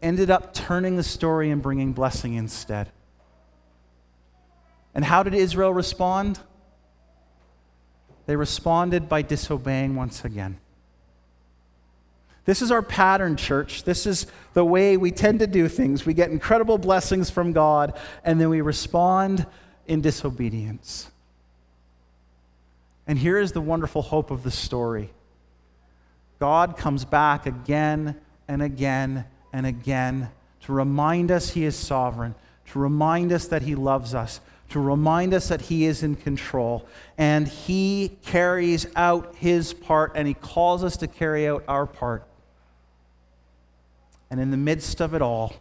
ended 0.00 0.30
up 0.30 0.54
turning 0.54 0.96
the 0.96 1.02
story 1.02 1.50
and 1.50 1.60
bringing 1.60 1.92
blessing 1.92 2.34
instead. 2.34 2.90
And 4.94 5.04
how 5.04 5.22
did 5.22 5.34
Israel 5.34 5.74
respond? 5.74 6.38
They 8.26 8.36
responded 8.36 9.08
by 9.08 9.22
disobeying 9.22 9.94
once 9.94 10.24
again. 10.24 10.58
This 12.44 12.60
is 12.60 12.70
our 12.70 12.82
pattern, 12.82 13.36
church. 13.36 13.84
This 13.84 14.06
is 14.06 14.26
the 14.52 14.64
way 14.64 14.96
we 14.96 15.10
tend 15.10 15.38
to 15.38 15.46
do 15.46 15.66
things. 15.68 16.04
We 16.04 16.12
get 16.12 16.30
incredible 16.30 16.76
blessings 16.76 17.30
from 17.30 17.52
God, 17.52 17.98
and 18.22 18.40
then 18.40 18.50
we 18.50 18.60
respond 18.60 19.46
in 19.86 20.02
disobedience. 20.02 21.10
And 23.06 23.18
here 23.18 23.38
is 23.38 23.52
the 23.52 23.60
wonderful 23.60 24.02
hope 24.02 24.30
of 24.30 24.42
the 24.42 24.50
story 24.50 25.10
God 26.38 26.76
comes 26.76 27.04
back 27.04 27.46
again 27.46 28.16
and 28.48 28.62
again 28.62 29.24
and 29.52 29.66
again 29.66 30.30
to 30.62 30.72
remind 30.72 31.30
us 31.30 31.50
He 31.50 31.64
is 31.64 31.76
sovereign, 31.76 32.34
to 32.72 32.78
remind 32.78 33.32
us 33.32 33.46
that 33.48 33.62
He 33.62 33.74
loves 33.74 34.14
us, 34.14 34.40
to 34.70 34.80
remind 34.80 35.32
us 35.32 35.48
that 35.48 35.62
He 35.62 35.84
is 35.86 36.02
in 36.02 36.16
control. 36.16 36.86
And 37.16 37.46
He 37.48 38.18
carries 38.24 38.86
out 38.96 39.36
His 39.36 39.72
part, 39.72 40.12
and 40.14 40.26
He 40.26 40.34
calls 40.34 40.82
us 40.84 40.98
to 40.98 41.06
carry 41.06 41.48
out 41.48 41.64
our 41.68 41.86
part. 41.86 42.24
And 44.30 44.40
in 44.40 44.50
the 44.50 44.56
midst 44.56 45.00
of 45.00 45.14
it 45.14 45.22
all, 45.22 45.54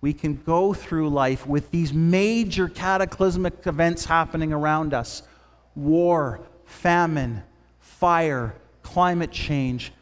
we 0.00 0.12
can 0.12 0.36
go 0.36 0.72
through 0.72 1.08
life 1.08 1.46
with 1.46 1.70
these 1.70 1.92
major 1.92 2.68
cataclysmic 2.68 3.66
events 3.66 4.04
happening 4.04 4.52
around 4.52 4.94
us 4.94 5.22
war, 5.74 6.40
famine, 6.64 7.42
fire, 7.80 8.54
climate 8.82 9.30
change, 9.30 9.92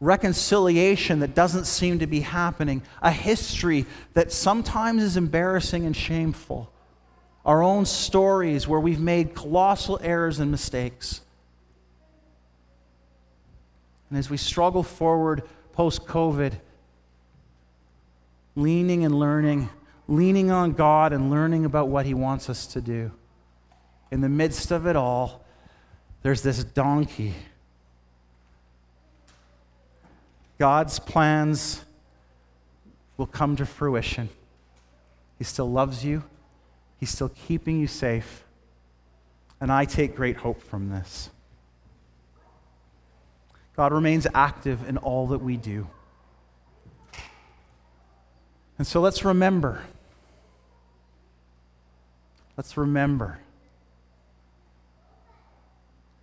reconciliation 0.00 1.20
that 1.20 1.34
doesn't 1.34 1.64
seem 1.64 1.98
to 2.00 2.06
be 2.06 2.20
happening, 2.20 2.82
a 3.00 3.10
history 3.10 3.86
that 4.14 4.32
sometimes 4.32 5.02
is 5.02 5.16
embarrassing 5.16 5.86
and 5.86 5.96
shameful, 5.96 6.70
our 7.44 7.62
own 7.62 7.84
stories 7.84 8.66
where 8.66 8.80
we've 8.80 9.00
made 9.00 9.34
colossal 9.34 9.98
errors 10.02 10.40
and 10.40 10.50
mistakes. 10.50 11.20
And 14.10 14.18
as 14.18 14.28
we 14.28 14.36
struggle 14.36 14.82
forward, 14.82 15.42
post 15.72 16.06
COVID, 16.06 16.54
leaning 18.54 19.04
and 19.04 19.18
learning, 19.18 19.68
leaning 20.08 20.50
on 20.50 20.72
God 20.72 21.12
and 21.12 21.30
learning 21.30 21.64
about 21.64 21.88
what 21.88 22.06
He 22.06 22.14
wants 22.14 22.50
us 22.50 22.66
to 22.68 22.80
do. 22.80 23.12
In 24.10 24.20
the 24.20 24.28
midst 24.28 24.70
of 24.70 24.86
it 24.86 24.96
all, 24.96 25.44
there's 26.22 26.42
this 26.42 26.62
donkey. 26.62 27.34
God's 30.58 30.98
plans 30.98 31.84
will 33.16 33.26
come 33.26 33.56
to 33.56 33.66
fruition. 33.66 34.28
He 35.38 35.44
still 35.44 35.70
loves 35.70 36.04
you, 36.04 36.22
He's 37.00 37.10
still 37.10 37.30
keeping 37.30 37.80
you 37.80 37.86
safe. 37.86 38.44
And 39.60 39.72
I 39.72 39.84
take 39.84 40.16
great 40.16 40.36
hope 40.36 40.60
from 40.60 40.90
this. 40.90 41.30
God 43.76 43.92
remains 43.92 44.26
active 44.34 44.88
in 44.88 44.98
all 44.98 45.28
that 45.28 45.38
we 45.38 45.56
do. 45.56 45.88
And 48.78 48.86
so 48.86 49.00
let's 49.00 49.24
remember. 49.24 49.82
Let's 52.56 52.76
remember. 52.76 53.38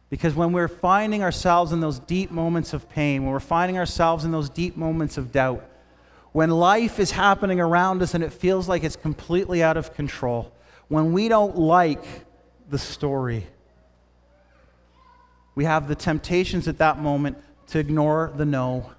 Because 0.10 0.34
when 0.34 0.52
we're 0.52 0.68
finding 0.68 1.24
ourselves 1.24 1.72
in 1.72 1.82
those 1.82 2.00
deep 2.00 2.32
moments 2.32 2.74
of 2.74 2.90
pain, 2.90 3.24
when 3.24 3.32
we're 3.32 3.40
finding 3.40 3.78
ourselves 3.78 4.26
in 4.26 4.32
those 4.32 4.50
deep 4.50 4.76
moments 4.76 5.18
of 5.18 5.32
doubt, 5.32 5.64
when 6.32 6.50
life 6.50 7.00
is 7.00 7.12
happening 7.12 7.60
around 7.60 8.02
us 8.02 8.14
and 8.14 8.24
it 8.24 8.34
feels 8.34 8.68
like 8.68 8.84
it's 8.84 8.96
completely 8.96 9.64
out 9.64 9.78
of 9.78 9.94
control, 9.94 10.52
when 10.88 11.14
we 11.14 11.28
don't 11.28 11.58
like 11.58 12.04
the 12.70 12.80
story, 12.80 13.48
we 15.60 15.66
have 15.66 15.90
the 15.90 15.96
temptations 15.96 16.70
at 16.70 16.78
that 16.78 17.00
moment 17.00 17.38
to 17.68 17.80
ignore 17.80 18.32
the 18.38 18.46
no, 18.46 18.94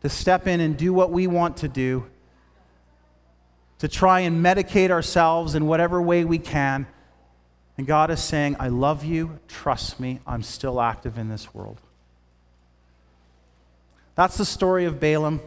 to 0.00 0.08
step 0.08 0.46
in 0.46 0.58
and 0.58 0.74
do 0.74 0.90
what 0.90 1.10
we 1.10 1.26
want 1.26 1.58
to 1.58 1.68
do, 1.68 2.06
to 3.76 3.88
try 3.88 4.20
and 4.20 4.42
medicate 4.42 4.88
ourselves 4.88 5.54
in 5.54 5.66
whatever 5.66 6.00
way 6.00 6.24
we 6.24 6.38
can. 6.38 6.86
And 7.76 7.86
God 7.86 8.10
is 8.10 8.22
saying, 8.22 8.56
I 8.58 8.68
love 8.68 9.04
you, 9.04 9.38
trust 9.48 10.00
me, 10.00 10.20
I'm 10.26 10.42
still 10.42 10.80
active 10.80 11.18
in 11.18 11.28
this 11.28 11.52
world. 11.52 11.78
That's 14.14 14.38
the 14.38 14.46
story 14.46 14.86
of 14.86 14.98
Balaam. 14.98 15.42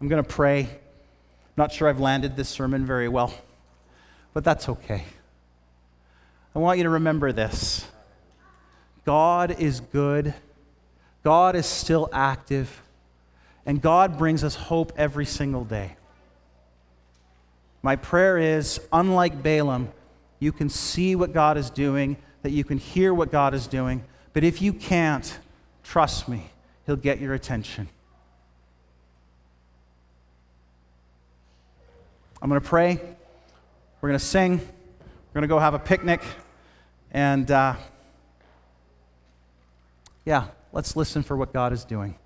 I'm 0.00 0.08
going 0.08 0.20
to 0.20 0.28
pray. 0.28 0.62
I'm 0.62 1.56
not 1.56 1.70
sure 1.70 1.88
I've 1.88 2.00
landed 2.00 2.34
this 2.34 2.48
sermon 2.48 2.84
very 2.84 3.06
well, 3.06 3.32
but 4.32 4.42
that's 4.42 4.68
okay. 4.68 5.04
I 6.56 6.58
want 6.58 6.78
you 6.78 6.82
to 6.82 6.90
remember 6.90 7.30
this. 7.30 7.86
God 9.04 9.60
is 9.60 9.80
good, 9.80 10.34
God 11.22 11.56
is 11.56 11.66
still 11.66 12.08
active, 12.12 12.82
and 13.66 13.80
God 13.80 14.18
brings 14.18 14.44
us 14.44 14.54
hope 14.54 14.92
every 14.96 15.26
single 15.26 15.64
day. 15.64 15.96
My 17.82 17.96
prayer 17.96 18.38
is, 18.38 18.80
unlike 18.92 19.42
Balaam, 19.42 19.90
you 20.38 20.52
can 20.52 20.68
see 20.68 21.14
what 21.16 21.32
God 21.32 21.58
is 21.58 21.70
doing, 21.70 22.16
that 22.42 22.50
you 22.50 22.64
can 22.64 22.78
hear 22.78 23.12
what 23.12 23.30
God 23.30 23.54
is 23.54 23.66
doing. 23.66 24.02
But 24.32 24.44
if 24.44 24.60
you 24.62 24.72
can't, 24.72 25.38
trust 25.82 26.28
me, 26.28 26.50
He'll 26.86 26.96
get 26.96 27.20
your 27.20 27.34
attention. 27.34 27.88
I'm 32.40 32.50
going 32.50 32.60
to 32.60 32.66
pray. 32.66 33.00
We're 34.00 34.08
going 34.10 34.18
to 34.18 34.24
sing. 34.24 34.58
We're 34.58 35.32
going 35.32 35.42
to 35.42 35.48
go 35.48 35.58
have 35.58 35.72
a 35.72 35.78
picnic. 35.78 36.20
And 37.10 37.50
uh, 37.50 37.76
yeah, 40.24 40.46
let's 40.72 40.96
listen 40.96 41.22
for 41.22 41.36
what 41.36 41.52
God 41.52 41.72
is 41.72 41.84
doing. 41.84 42.16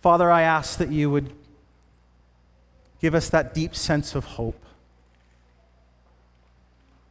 Father, 0.00 0.30
I 0.30 0.42
ask 0.42 0.78
that 0.78 0.90
you 0.90 1.10
would 1.10 1.32
give 3.00 3.14
us 3.14 3.28
that 3.30 3.54
deep 3.54 3.74
sense 3.74 4.14
of 4.14 4.24
hope. 4.24 4.64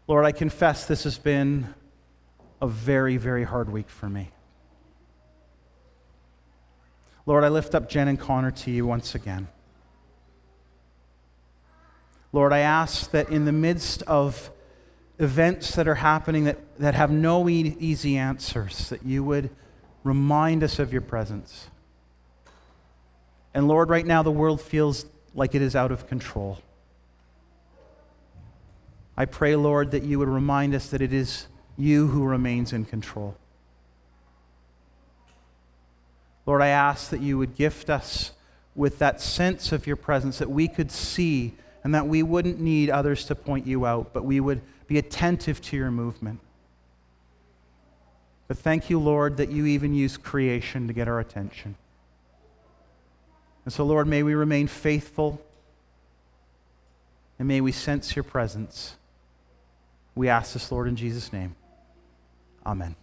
Lord, 0.08 0.26
I 0.26 0.32
confess 0.32 0.86
this 0.86 1.04
has 1.04 1.18
been 1.18 1.74
a 2.62 2.68
very, 2.68 3.18
very 3.18 3.44
hard 3.44 3.70
week 3.72 3.90
for 3.90 4.10
me. 4.10 4.30
Lord, 7.26 7.44
I 7.44 7.50
lift 7.50 7.76
up 7.76 7.90
Jen 7.90 8.08
and 8.08 8.20
Connor 8.20 8.52
to 8.52 8.72
you 8.72 8.86
once 8.86 9.16
again. 9.16 9.48
Lord, 12.34 12.54
I 12.54 12.60
ask 12.60 13.12
that 13.12 13.30
in 13.30 13.46
the 13.46 13.52
midst 13.52 14.04
of 14.04 14.52
events 15.20 15.76
that 15.76 15.88
are 15.88 15.96
happening 15.96 16.46
that, 16.46 16.58
that 16.80 16.96
have 16.96 17.12
no 17.12 17.48
e- 17.48 17.76
easy 17.80 18.18
answers, 18.18 18.90
that 18.90 19.06
you 19.06 19.24
would 19.24 19.50
remind 20.04 20.64
us 20.64 20.80
of 20.80 20.92
your 20.92 21.02
presence. 21.02 21.68
And 23.54 23.68
Lord, 23.68 23.90
right 23.90 24.06
now 24.06 24.24
the 24.24 24.32
world 24.32 24.62
feels 24.62 25.06
like 25.34 25.56
it 25.56 25.62
is 25.62 25.76
out 25.76 25.92
of 25.92 26.08
control. 26.08 26.60
I 29.16 29.26
pray, 29.26 29.56
Lord, 29.56 29.92
that 29.92 30.04
you 30.04 30.20
would 30.20 30.30
remind 30.30 30.74
us 30.74 30.90
that 30.90 31.02
it 31.02 31.14
is 31.14 31.48
you 31.78 32.08
who 32.08 32.24
remains 32.24 32.74
in 32.74 32.86
control. 32.86 33.36
Lord, 36.46 36.62
I 36.62 36.68
ask 36.68 37.10
that 37.10 37.22
you 37.22 37.38
would 37.38 37.56
gift 37.56 37.90
us 37.90 38.32
with 38.74 39.00
that 39.00 39.22
sense 39.22 39.72
of 39.72 39.86
your 39.86 39.96
presence, 39.96 40.40
that 40.40 40.50
we 40.50 40.68
could 40.68 40.92
see 40.92 41.54
and 41.84 41.94
that 41.94 42.08
we 42.08 42.24
wouldn't 42.24 42.60
need 42.60 42.90
others 42.90 43.26
to 43.26 43.36
point 43.36 43.68
you 43.68 43.86
out, 43.86 44.14
but 44.14 44.24
we 44.24 44.40
would 44.40 44.62
be 44.88 44.98
attentive 44.98 45.62
to 45.62 45.78
your 45.78 45.92
movement. 45.92 46.40
But 48.52 48.58
thank 48.58 48.90
you, 48.90 49.00
Lord, 49.00 49.38
that 49.38 49.50
you 49.50 49.66
even 49.66 49.94
use 49.94 50.18
creation 50.18 50.88
to 50.88 50.94
get 50.94 51.08
our 51.08 51.22
attention. 51.22 51.76
And 53.64 53.74
so, 53.74 53.86
Lord, 53.86 54.08
may 54.08 54.24
we 54.24 54.34
remain 54.34 54.68
faithful 54.68 55.42
and 57.40 57.48
may 57.48 57.62
we 57.62 57.72
sense 57.72 58.14
your 58.14 58.24
presence. 58.24 58.98
We 60.16 60.28
ask 60.28 60.52
this, 60.52 60.70
Lord, 60.70 60.90
in 60.90 60.98
Jesus' 60.98 61.32
name. 61.32 61.56
Amen. 62.66 62.98